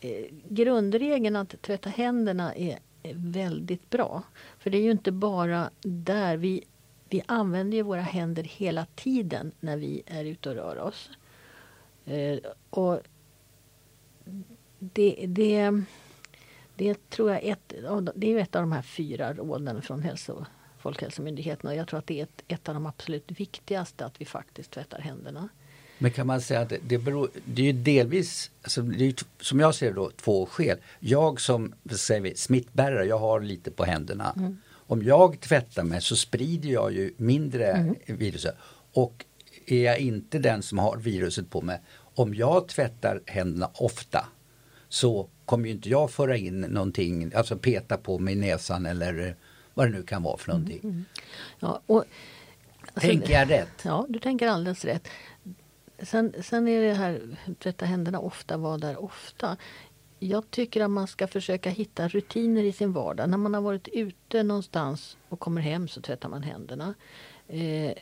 eh, 0.00 0.26
grundregeln 0.48 1.36
att 1.36 1.62
tvätta 1.62 1.88
händerna 1.88 2.54
är, 2.54 2.78
är 3.02 3.14
väldigt 3.14 3.90
bra. 3.90 4.22
För 4.58 4.70
det 4.70 4.78
är 4.78 4.82
ju 4.82 4.90
inte 4.90 5.12
bara 5.12 5.70
där 5.82 6.36
vi 6.36 6.64
vi 7.08 7.22
använder 7.26 7.76
ju 7.76 7.82
våra 7.82 8.00
händer 8.00 8.42
hela 8.42 8.86
tiden 8.94 9.52
när 9.60 9.76
vi 9.76 10.02
är 10.06 10.24
ute 10.24 10.48
och 10.48 10.54
rör 10.54 10.78
oss. 10.78 11.10
Eh, 12.06 12.38
och 12.70 13.00
det, 14.78 15.24
det, 15.28 15.82
det 16.76 17.10
tror 17.10 17.30
jag 17.30 17.44
ett, 17.44 17.74
det 18.14 18.32
är 18.32 18.38
ett 18.38 18.56
av 18.56 18.62
de 18.62 18.72
här 18.72 18.82
fyra 18.82 19.34
råden 19.34 19.82
från 19.82 20.02
hälso, 20.02 20.44
Folkhälsomyndigheten 20.78 21.70
och 21.70 21.76
jag 21.76 21.88
tror 21.88 21.98
att 21.98 22.06
det 22.06 22.20
är 22.20 22.22
ett, 22.22 22.42
ett 22.48 22.68
av 22.68 22.74
de 22.74 22.86
absolut 22.86 23.30
viktigaste 23.30 24.06
att 24.06 24.20
vi 24.20 24.24
faktiskt 24.24 24.70
tvättar 24.70 25.00
händerna. 25.00 25.48
Men 25.98 26.10
kan 26.10 26.26
man 26.26 26.40
säga 26.40 26.60
att 26.60 26.72
det, 26.82 26.98
beror, 26.98 27.30
det 27.44 27.62
är 27.62 27.66
ju 27.66 27.72
delvis, 27.72 28.50
alltså 28.62 28.82
det 28.82 29.06
är, 29.06 29.14
som 29.40 29.60
jag 29.60 29.74
ser 29.74 29.86
det 29.86 29.94
då, 29.94 30.10
två 30.16 30.46
skäl. 30.46 30.78
Jag 31.00 31.40
som 31.40 31.74
säger 31.90 32.20
vi, 32.20 32.36
smittbärare, 32.36 33.04
jag 33.04 33.18
har 33.18 33.40
lite 33.40 33.70
på 33.70 33.84
händerna. 33.84 34.34
Mm. 34.36 34.58
Om 34.68 35.02
jag 35.02 35.40
tvättar 35.40 35.82
mig 35.82 36.02
så 36.02 36.16
sprider 36.16 36.68
jag 36.68 36.92
ju 36.92 37.14
mindre 37.16 37.66
mm. 37.66 37.96
viruset. 38.06 38.56
Och 38.92 39.24
är 39.66 39.84
jag 39.84 39.98
inte 39.98 40.38
den 40.38 40.62
som 40.62 40.78
har 40.78 40.96
viruset 40.96 41.50
på 41.50 41.62
mig, 41.62 41.80
om 42.14 42.34
jag 42.34 42.68
tvättar 42.68 43.22
händerna 43.26 43.70
ofta 43.74 44.26
så 44.88 45.28
kommer 45.44 45.66
ju 45.66 45.74
inte 45.74 45.88
jag 45.88 46.10
föra 46.10 46.36
in 46.36 46.60
någonting, 46.60 47.32
alltså 47.34 47.56
peta 47.56 47.96
på 47.96 48.18
mig 48.18 48.34
näsan 48.34 48.86
eller 48.86 49.36
vad 49.74 49.86
det 49.86 49.96
nu 49.96 50.02
kan 50.02 50.22
vara 50.22 50.36
för 50.36 50.48
någonting. 50.48 50.80
Mm, 50.82 50.90
mm. 50.90 51.04
Ja, 51.58 51.82
och, 51.86 52.04
alltså, 52.92 53.08
tänker 53.08 53.32
jag 53.32 53.50
rätt? 53.50 53.82
Ja, 53.84 54.06
du 54.08 54.18
tänker 54.18 54.48
alldeles 54.48 54.84
rätt. 54.84 55.08
Sen, 55.98 56.34
sen 56.42 56.68
är 56.68 56.82
det 56.82 56.94
här 56.94 57.20
tvätta 57.58 57.84
händerna 57.84 58.18
ofta, 58.18 58.56
vara 58.56 58.78
där 58.78 59.04
ofta. 59.04 59.56
Jag 60.18 60.50
tycker 60.50 60.84
att 60.84 60.90
man 60.90 61.06
ska 61.06 61.26
försöka 61.26 61.70
hitta 61.70 62.08
rutiner 62.08 62.62
i 62.62 62.72
sin 62.72 62.92
vardag. 62.92 63.30
När 63.30 63.38
man 63.38 63.54
har 63.54 63.60
varit 63.60 63.88
ute 63.88 64.42
någonstans 64.42 65.16
och 65.28 65.40
kommer 65.40 65.60
hem 65.60 65.88
så 65.88 66.00
tvättar 66.00 66.28
man 66.28 66.42
händerna. 66.42 66.94
Eh, 67.48 67.92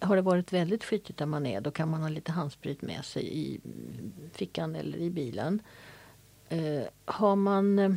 har 0.00 0.16
det 0.16 0.22
varit 0.22 0.52
väldigt 0.52 0.84
skitigt 0.84 1.18
där 1.18 1.26
man 1.26 1.46
är 1.46 1.60
då 1.60 1.70
kan 1.70 1.88
man 1.90 2.02
ha 2.02 2.08
lite 2.08 2.32
handsprit 2.32 2.82
med 2.82 3.04
sig 3.04 3.38
i 3.38 3.60
fickan 4.32 4.76
eller 4.76 4.98
i 4.98 5.10
bilen. 5.10 5.62
Eh, 6.48 6.82
har 7.04 7.36
man... 7.36 7.78
Eh, 7.78 7.92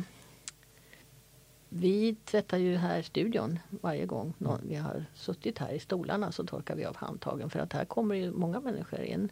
vi 1.68 2.16
tvättar 2.24 2.58
ju 2.58 2.76
här 2.76 2.98
i 2.98 3.02
studion 3.02 3.58
varje 3.70 4.06
gång 4.06 4.34
någon, 4.38 4.60
vi 4.68 4.74
har 4.74 5.04
suttit 5.14 5.58
här 5.58 5.72
i 5.72 5.78
stolarna 5.78 6.32
så 6.32 6.44
torkar 6.44 6.76
vi 6.76 6.84
av 6.84 6.96
handtagen 6.96 7.50
för 7.50 7.60
att 7.60 7.72
här 7.72 7.84
kommer 7.84 8.14
ju 8.14 8.32
många 8.32 8.60
människor 8.60 9.00
in. 9.00 9.28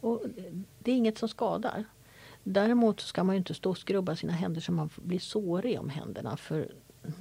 Och 0.00 0.22
det 0.78 0.90
är 0.90 0.96
inget 0.96 1.18
som 1.18 1.28
skadar. 1.28 1.84
Däremot 2.42 3.00
ska 3.00 3.24
man 3.24 3.36
inte 3.36 3.54
stå 3.54 3.70
och 3.70 3.78
skrubba 3.78 4.16
sina 4.16 4.32
händer 4.32 4.60
så 4.60 4.72
man 4.72 4.90
blir 4.96 5.18
sårig 5.18 5.80
om 5.80 5.88
händerna 5.88 6.36
för 6.36 6.72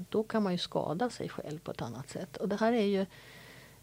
då 0.10 0.24
kan 0.24 0.44
man 0.44 0.52
ju 0.52 0.58
skada 0.58 1.10
sig 1.10 1.30
själv 1.30 1.60
på 1.60 1.72
ett 1.72 1.82
annat 1.82 2.10
sätt. 2.10 2.38
Och 2.38 2.50
det 2.50 2.56
här 2.56 2.74
är 2.74 2.86
ju 2.86 3.06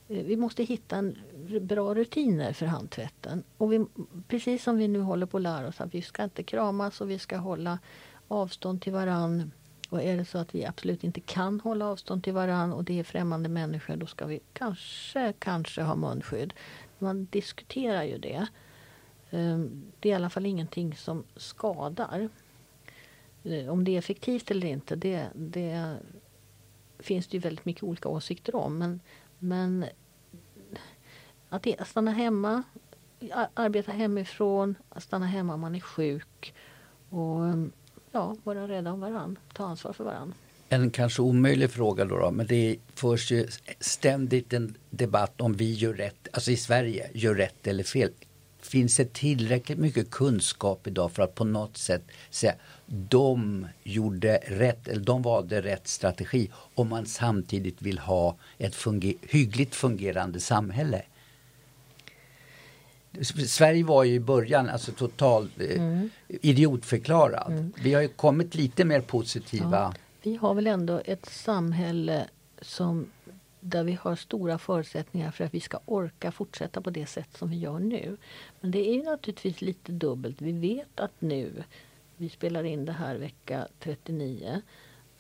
Eh, 0.08 0.24
vi 0.24 0.36
måste 0.36 0.62
hitta 0.62 0.96
en 0.96 1.18
bra 1.60 1.94
rutiner 1.94 2.52
för 2.52 2.66
handtvätten. 2.66 3.42
Och 3.56 3.72
vi, 3.72 3.86
precis 4.28 4.62
som 4.62 4.76
vi 4.76 4.88
nu 4.88 5.00
håller 5.00 5.26
på 5.26 5.36
att 5.36 5.42
lära 5.42 5.68
oss 5.68 5.80
att 5.80 5.94
vi 5.94 6.02
ska 6.02 6.24
inte 6.24 6.42
kramas 6.42 7.00
och 7.00 7.10
vi 7.10 7.18
ska 7.18 7.36
hålla 7.36 7.78
avstånd 8.28 8.82
till 8.82 8.92
varann. 8.92 9.52
Och 9.88 10.02
är 10.02 10.16
det 10.16 10.24
så 10.24 10.38
att 10.38 10.54
vi 10.54 10.64
absolut 10.64 11.04
inte 11.04 11.20
kan 11.20 11.60
hålla 11.60 11.86
avstånd 11.86 12.24
till 12.24 12.32
varann 12.32 12.72
och 12.72 12.84
det 12.84 12.98
är 12.98 13.04
främmande 13.04 13.48
människor 13.48 13.96
då 13.96 14.06
ska 14.06 14.26
vi 14.26 14.40
kanske, 14.52 15.32
kanske 15.38 15.82
ha 15.82 15.94
munskydd. 15.94 16.54
Man 16.98 17.28
diskuterar 17.30 18.02
ju 18.02 18.18
det. 18.18 18.46
Ehm, 19.30 19.82
det 20.00 20.08
är 20.08 20.12
i 20.12 20.14
alla 20.14 20.30
fall 20.30 20.46
ingenting 20.46 20.96
som 20.96 21.24
skadar. 21.36 22.28
Eh, 23.44 23.68
om 23.68 23.84
det 23.84 23.94
är 23.94 23.98
effektivt 23.98 24.50
eller 24.50 24.66
inte 24.66 24.96
det, 24.96 25.28
det 25.34 25.96
finns 26.98 27.26
det 27.26 27.36
ju 27.36 27.40
väldigt 27.40 27.64
mycket 27.64 27.82
olika 27.82 28.08
åsikter 28.08 28.56
om. 28.56 28.78
Men 28.78 29.00
men 29.44 29.84
att 31.48 31.66
stanna 31.86 32.10
hemma, 32.10 32.62
arbeta 33.54 33.92
hemifrån, 33.92 34.74
stanna 34.96 35.26
hemma 35.26 35.54
om 35.54 35.60
man 35.60 35.74
är 35.74 35.80
sjuk 35.80 36.54
och 37.10 37.40
um, 37.40 37.72
ja, 38.12 38.36
vara 38.44 38.68
rädda 38.68 38.92
om 38.92 39.00
varann, 39.00 39.38
ta 39.52 39.64
ansvar 39.64 39.92
för 39.92 40.04
varann. 40.04 40.34
En 40.68 40.90
kanske 40.90 41.22
omöjlig 41.22 41.70
fråga 41.70 42.04
då, 42.04 42.18
då 42.18 42.30
men 42.30 42.46
det 42.46 42.76
förs 42.94 43.32
ju 43.32 43.48
ständigt 43.80 44.52
en 44.52 44.76
debatt 44.90 45.40
om 45.40 45.52
vi 45.52 45.72
gör 45.72 45.94
rätt, 45.94 46.28
alltså 46.32 46.50
i 46.50 46.56
Sverige, 46.56 47.10
gör 47.14 47.34
rätt 47.34 47.66
eller 47.66 47.84
fel. 47.84 48.10
Finns 48.60 48.96
det 48.96 49.12
tillräckligt 49.12 49.78
mycket 49.78 50.10
kunskap 50.10 50.86
idag 50.86 51.12
för 51.12 51.22
att 51.22 51.34
på 51.34 51.44
något 51.44 51.76
sätt 51.76 52.02
säga 52.30 52.54
de 52.86 53.66
gjorde 53.82 54.36
rätt, 54.36 54.88
eller 54.88 55.04
de 55.04 55.22
valde 55.22 55.62
rätt 55.62 55.88
strategi 55.88 56.50
om 56.74 56.88
man 56.88 57.06
samtidigt 57.06 57.82
vill 57.82 57.98
ha 57.98 58.36
ett 58.58 58.74
funger 58.74 59.14
hyggligt 59.22 59.74
fungerande 59.74 60.40
samhälle? 60.40 61.02
Sverige 63.46 63.84
var 63.84 64.04
ju 64.04 64.14
i 64.14 64.20
början 64.20 64.68
alltså 64.68 64.92
totalt 64.92 65.60
eh, 65.60 65.82
mm. 65.82 66.10
idiotförklarad. 66.28 67.52
Mm. 67.52 67.72
Vi 67.82 67.94
har 67.94 68.02
ju 68.02 68.08
kommit 68.08 68.54
lite 68.54 68.84
mer 68.84 69.00
positiva. 69.00 69.70
Ja, 69.70 69.94
vi 70.22 70.36
har 70.36 70.54
väl 70.54 70.66
ändå 70.66 71.02
ett 71.04 71.26
samhälle 71.26 72.26
som 72.60 73.06
där 73.60 73.84
vi 73.84 73.98
har 74.00 74.16
stora 74.16 74.58
förutsättningar 74.58 75.30
för 75.30 75.44
att 75.44 75.54
vi 75.54 75.60
ska 75.60 75.80
orka 75.84 76.32
fortsätta 76.32 76.80
på 76.80 76.90
det 76.90 77.06
sätt 77.06 77.28
som 77.38 77.50
vi 77.50 77.58
gör 77.58 77.78
nu. 77.78 78.16
Men 78.60 78.70
det 78.70 78.88
är 78.88 79.02
naturligtvis 79.02 79.60
lite 79.60 79.92
dubbelt. 79.92 80.42
Vi 80.42 80.52
vet 80.52 81.00
att 81.00 81.12
nu, 81.18 81.64
vi 82.16 82.28
spelar 82.28 82.64
in 82.64 82.84
det 82.84 82.92
här 82.92 83.16
vecka 83.16 83.68
39, 83.78 84.62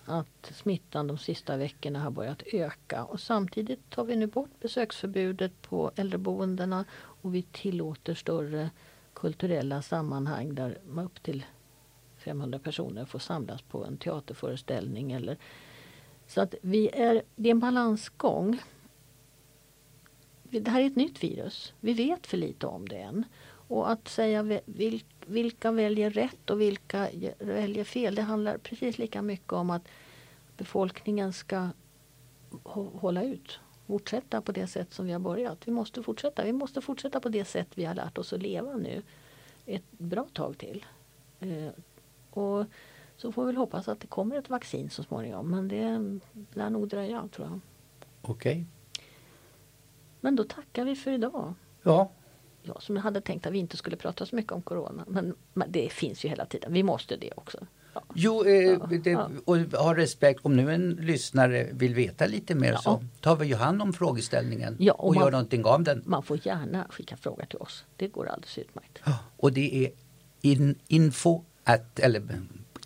att 0.04 0.52
smittan 0.54 1.06
de 1.06 1.18
sista 1.18 1.56
veckorna 1.56 2.00
har 2.00 2.10
börjat 2.10 2.42
öka. 2.52 3.04
Och 3.04 3.20
samtidigt 3.20 3.90
tar 3.90 4.04
vi 4.04 4.16
nu 4.16 4.26
bort 4.26 4.60
besöksförbudet 4.60 5.62
på 5.62 5.90
äldreboendena 5.96 6.84
och 6.94 7.34
vi 7.34 7.42
tillåter 7.42 8.14
större 8.14 8.70
kulturella 9.12 9.82
sammanhang 9.82 10.54
där 10.54 10.78
upp 10.96 11.22
till 11.22 11.44
500 12.16 12.58
personer 12.58 13.04
får 13.04 13.18
samlas 13.18 13.62
på 13.62 13.84
en 13.84 13.96
teaterföreställning 13.96 15.12
eller 15.12 15.38
så 16.26 16.40
att 16.40 16.54
vi 16.62 16.88
är, 16.88 17.22
det 17.36 17.48
är 17.48 17.50
en 17.50 17.60
balansgång. 17.60 18.58
det 20.42 20.70
här 20.70 20.80
är 20.80 20.86
ett 20.86 20.96
nytt 20.96 21.22
virus. 21.22 21.72
Vi 21.80 21.92
vet 21.92 22.26
för 22.26 22.36
lite 22.36 22.66
om 22.66 22.88
det 22.88 22.96
än. 22.96 23.24
Och 23.68 23.90
att 23.90 24.08
säga 24.08 24.42
vil, 24.64 25.04
vilka 25.26 25.72
väljer 25.72 26.10
rätt 26.10 26.50
och 26.50 26.60
vilka 26.60 27.08
väljer 27.38 27.84
fel. 27.84 28.14
Det 28.14 28.22
handlar 28.22 28.58
precis 28.58 28.98
lika 28.98 29.22
mycket 29.22 29.52
om 29.52 29.70
att 29.70 29.82
befolkningen 30.56 31.32
ska 31.32 31.68
hålla 32.92 33.22
ut. 33.22 33.60
Fortsätta 33.86 34.40
på 34.40 34.52
det 34.52 34.66
sätt 34.66 34.94
som 34.94 35.06
vi 35.06 35.12
har 35.12 35.20
börjat. 35.20 35.68
Vi 35.68 35.72
måste 35.72 36.02
fortsätta. 36.02 36.44
Vi 36.44 36.52
måste 36.52 36.80
fortsätta 36.80 37.20
på 37.20 37.28
det 37.28 37.44
sätt 37.44 37.68
vi 37.74 37.84
har 37.84 37.94
lärt 37.94 38.18
oss 38.18 38.32
att 38.32 38.42
leva 38.42 38.76
nu 38.76 39.02
ett 39.66 39.90
bra 39.90 40.26
tag 40.32 40.58
till. 40.58 40.84
Eh, 41.40 41.70
och 42.30 42.66
så 43.16 43.32
får 43.32 43.42
vi 43.42 43.46
väl 43.46 43.56
hoppas 43.56 43.88
att 43.88 44.00
det 44.00 44.06
kommer 44.06 44.38
ett 44.38 44.50
vaccin 44.50 44.90
så 44.90 45.02
småningom. 45.02 45.50
Men 45.50 45.68
det 45.68 46.20
lär 46.54 46.70
nog 46.70 46.88
dröja 46.88 47.28
tror 47.28 47.48
jag. 47.48 47.60
Okej. 48.22 48.52
Okay. 48.52 48.64
Men 50.20 50.36
då 50.36 50.44
tackar 50.44 50.84
vi 50.84 50.96
för 50.96 51.10
idag. 51.10 51.54
Ja. 51.82 52.10
Jag 52.66 52.82
som 52.82 52.96
hade 52.96 53.20
tänkt 53.20 53.46
att 53.46 53.52
vi 53.52 53.58
inte 53.58 53.76
skulle 53.76 53.96
prata 53.96 54.26
så 54.26 54.36
mycket 54.36 54.52
om 54.52 54.62
Corona. 54.62 55.04
Men, 55.08 55.34
men 55.52 55.72
det 55.72 55.92
finns 55.92 56.24
ju 56.24 56.28
hela 56.28 56.46
tiden. 56.46 56.72
Vi 56.72 56.82
måste 56.82 57.16
det 57.16 57.30
också. 57.36 57.66
Ja. 57.94 58.02
Jo, 58.14 58.44
eh, 58.44 58.52
ja, 58.52 58.88
det, 59.04 59.10
ja. 59.10 59.30
och 59.44 59.56
ha 59.56 59.96
respekt. 59.96 60.40
Om 60.42 60.56
nu 60.56 60.74
en 60.74 60.90
lyssnare 60.90 61.68
vill 61.72 61.94
veta 61.94 62.26
lite 62.26 62.54
mer 62.54 62.74
så 62.74 63.04
tar 63.20 63.36
vi 63.36 63.46
ju 63.46 63.54
hand 63.54 63.82
om 63.82 63.92
frågeställningen 63.92 64.76
ja, 64.78 64.92
och, 64.92 65.08
och 65.08 65.14
man, 65.14 65.24
gör 65.24 65.30
någonting 65.30 65.64
av 65.64 65.82
den. 65.82 66.02
Man 66.06 66.22
får 66.22 66.46
gärna 66.46 66.86
skicka 66.90 67.16
frågor 67.16 67.44
till 67.44 67.58
oss. 67.58 67.84
Det 67.96 68.08
går 68.08 68.28
alldeles 68.28 68.58
utmärkt. 68.58 69.00
Och 69.36 69.52
det 69.52 69.84
är 69.84 69.90
in, 70.40 70.78
info 70.88 71.42
at, 71.64 71.98
eller 71.98 72.22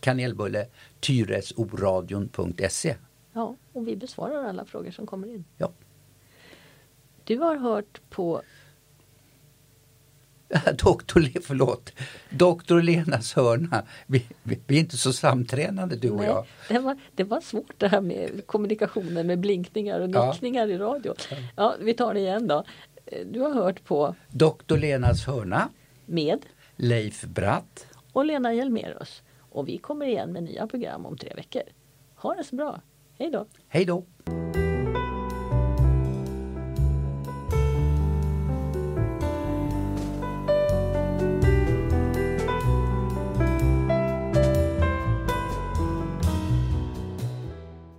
kanelbulle 0.00 0.66
tyresoradion.se. 1.00 2.96
Ja, 3.32 3.56
och 3.72 3.88
vi 3.88 3.96
besvarar 3.96 4.44
alla 4.44 4.64
frågor 4.64 4.90
som 4.90 5.06
kommer 5.06 5.28
in. 5.28 5.44
Ja. 5.56 5.72
Du 7.24 7.38
har 7.38 7.56
hört 7.56 8.00
på 8.10 8.42
Doktor, 10.84 11.40
förlåt, 11.42 11.92
Doktor 12.30 12.82
Lenas 12.82 13.34
hörna. 13.34 13.82
Vi, 14.06 14.26
vi, 14.42 14.58
vi, 14.66 14.76
är 14.76 14.80
inte 14.80 14.96
så 14.96 15.12
samtränade 15.12 15.96
du 15.96 16.10
och 16.10 16.16
Nej, 16.16 16.26
jag. 16.26 16.46
Det 16.68 16.78
var, 16.78 16.98
det 17.14 17.24
var 17.24 17.40
svårt 17.40 17.74
det 17.76 17.88
här 17.88 18.00
med 18.00 18.46
kommunikationen 18.46 19.26
med 19.26 19.38
blinkningar 19.38 20.00
och 20.00 20.10
nickningar 20.10 20.66
ja. 20.66 20.74
i 20.74 20.78
radio. 20.78 21.14
Ja, 21.56 21.74
vi 21.80 21.94
tar 21.94 22.14
det 22.14 22.20
igen 22.20 22.46
då. 22.46 22.64
Du 23.24 23.40
har 23.40 23.54
hört 23.54 23.84
på 23.84 24.14
Doktor 24.30 24.78
Lenas 24.78 25.26
hörna 25.26 25.68
med 26.06 26.38
Leif 26.76 27.24
Bratt 27.24 27.86
och 28.12 28.24
Lena 28.24 28.54
Hjelmerus. 28.54 29.22
Och 29.50 29.68
vi 29.68 29.78
kommer 29.78 30.06
igen 30.06 30.32
med 30.32 30.42
nya 30.42 30.66
program 30.66 31.06
om 31.06 31.16
tre 31.16 31.32
veckor. 31.36 31.62
Ha 32.14 32.34
det 32.34 32.44
så 32.44 32.56
bra. 32.56 32.80
Hej 33.18 33.30
då! 33.30 33.46
Hej 33.68 33.84
då! 33.84 34.04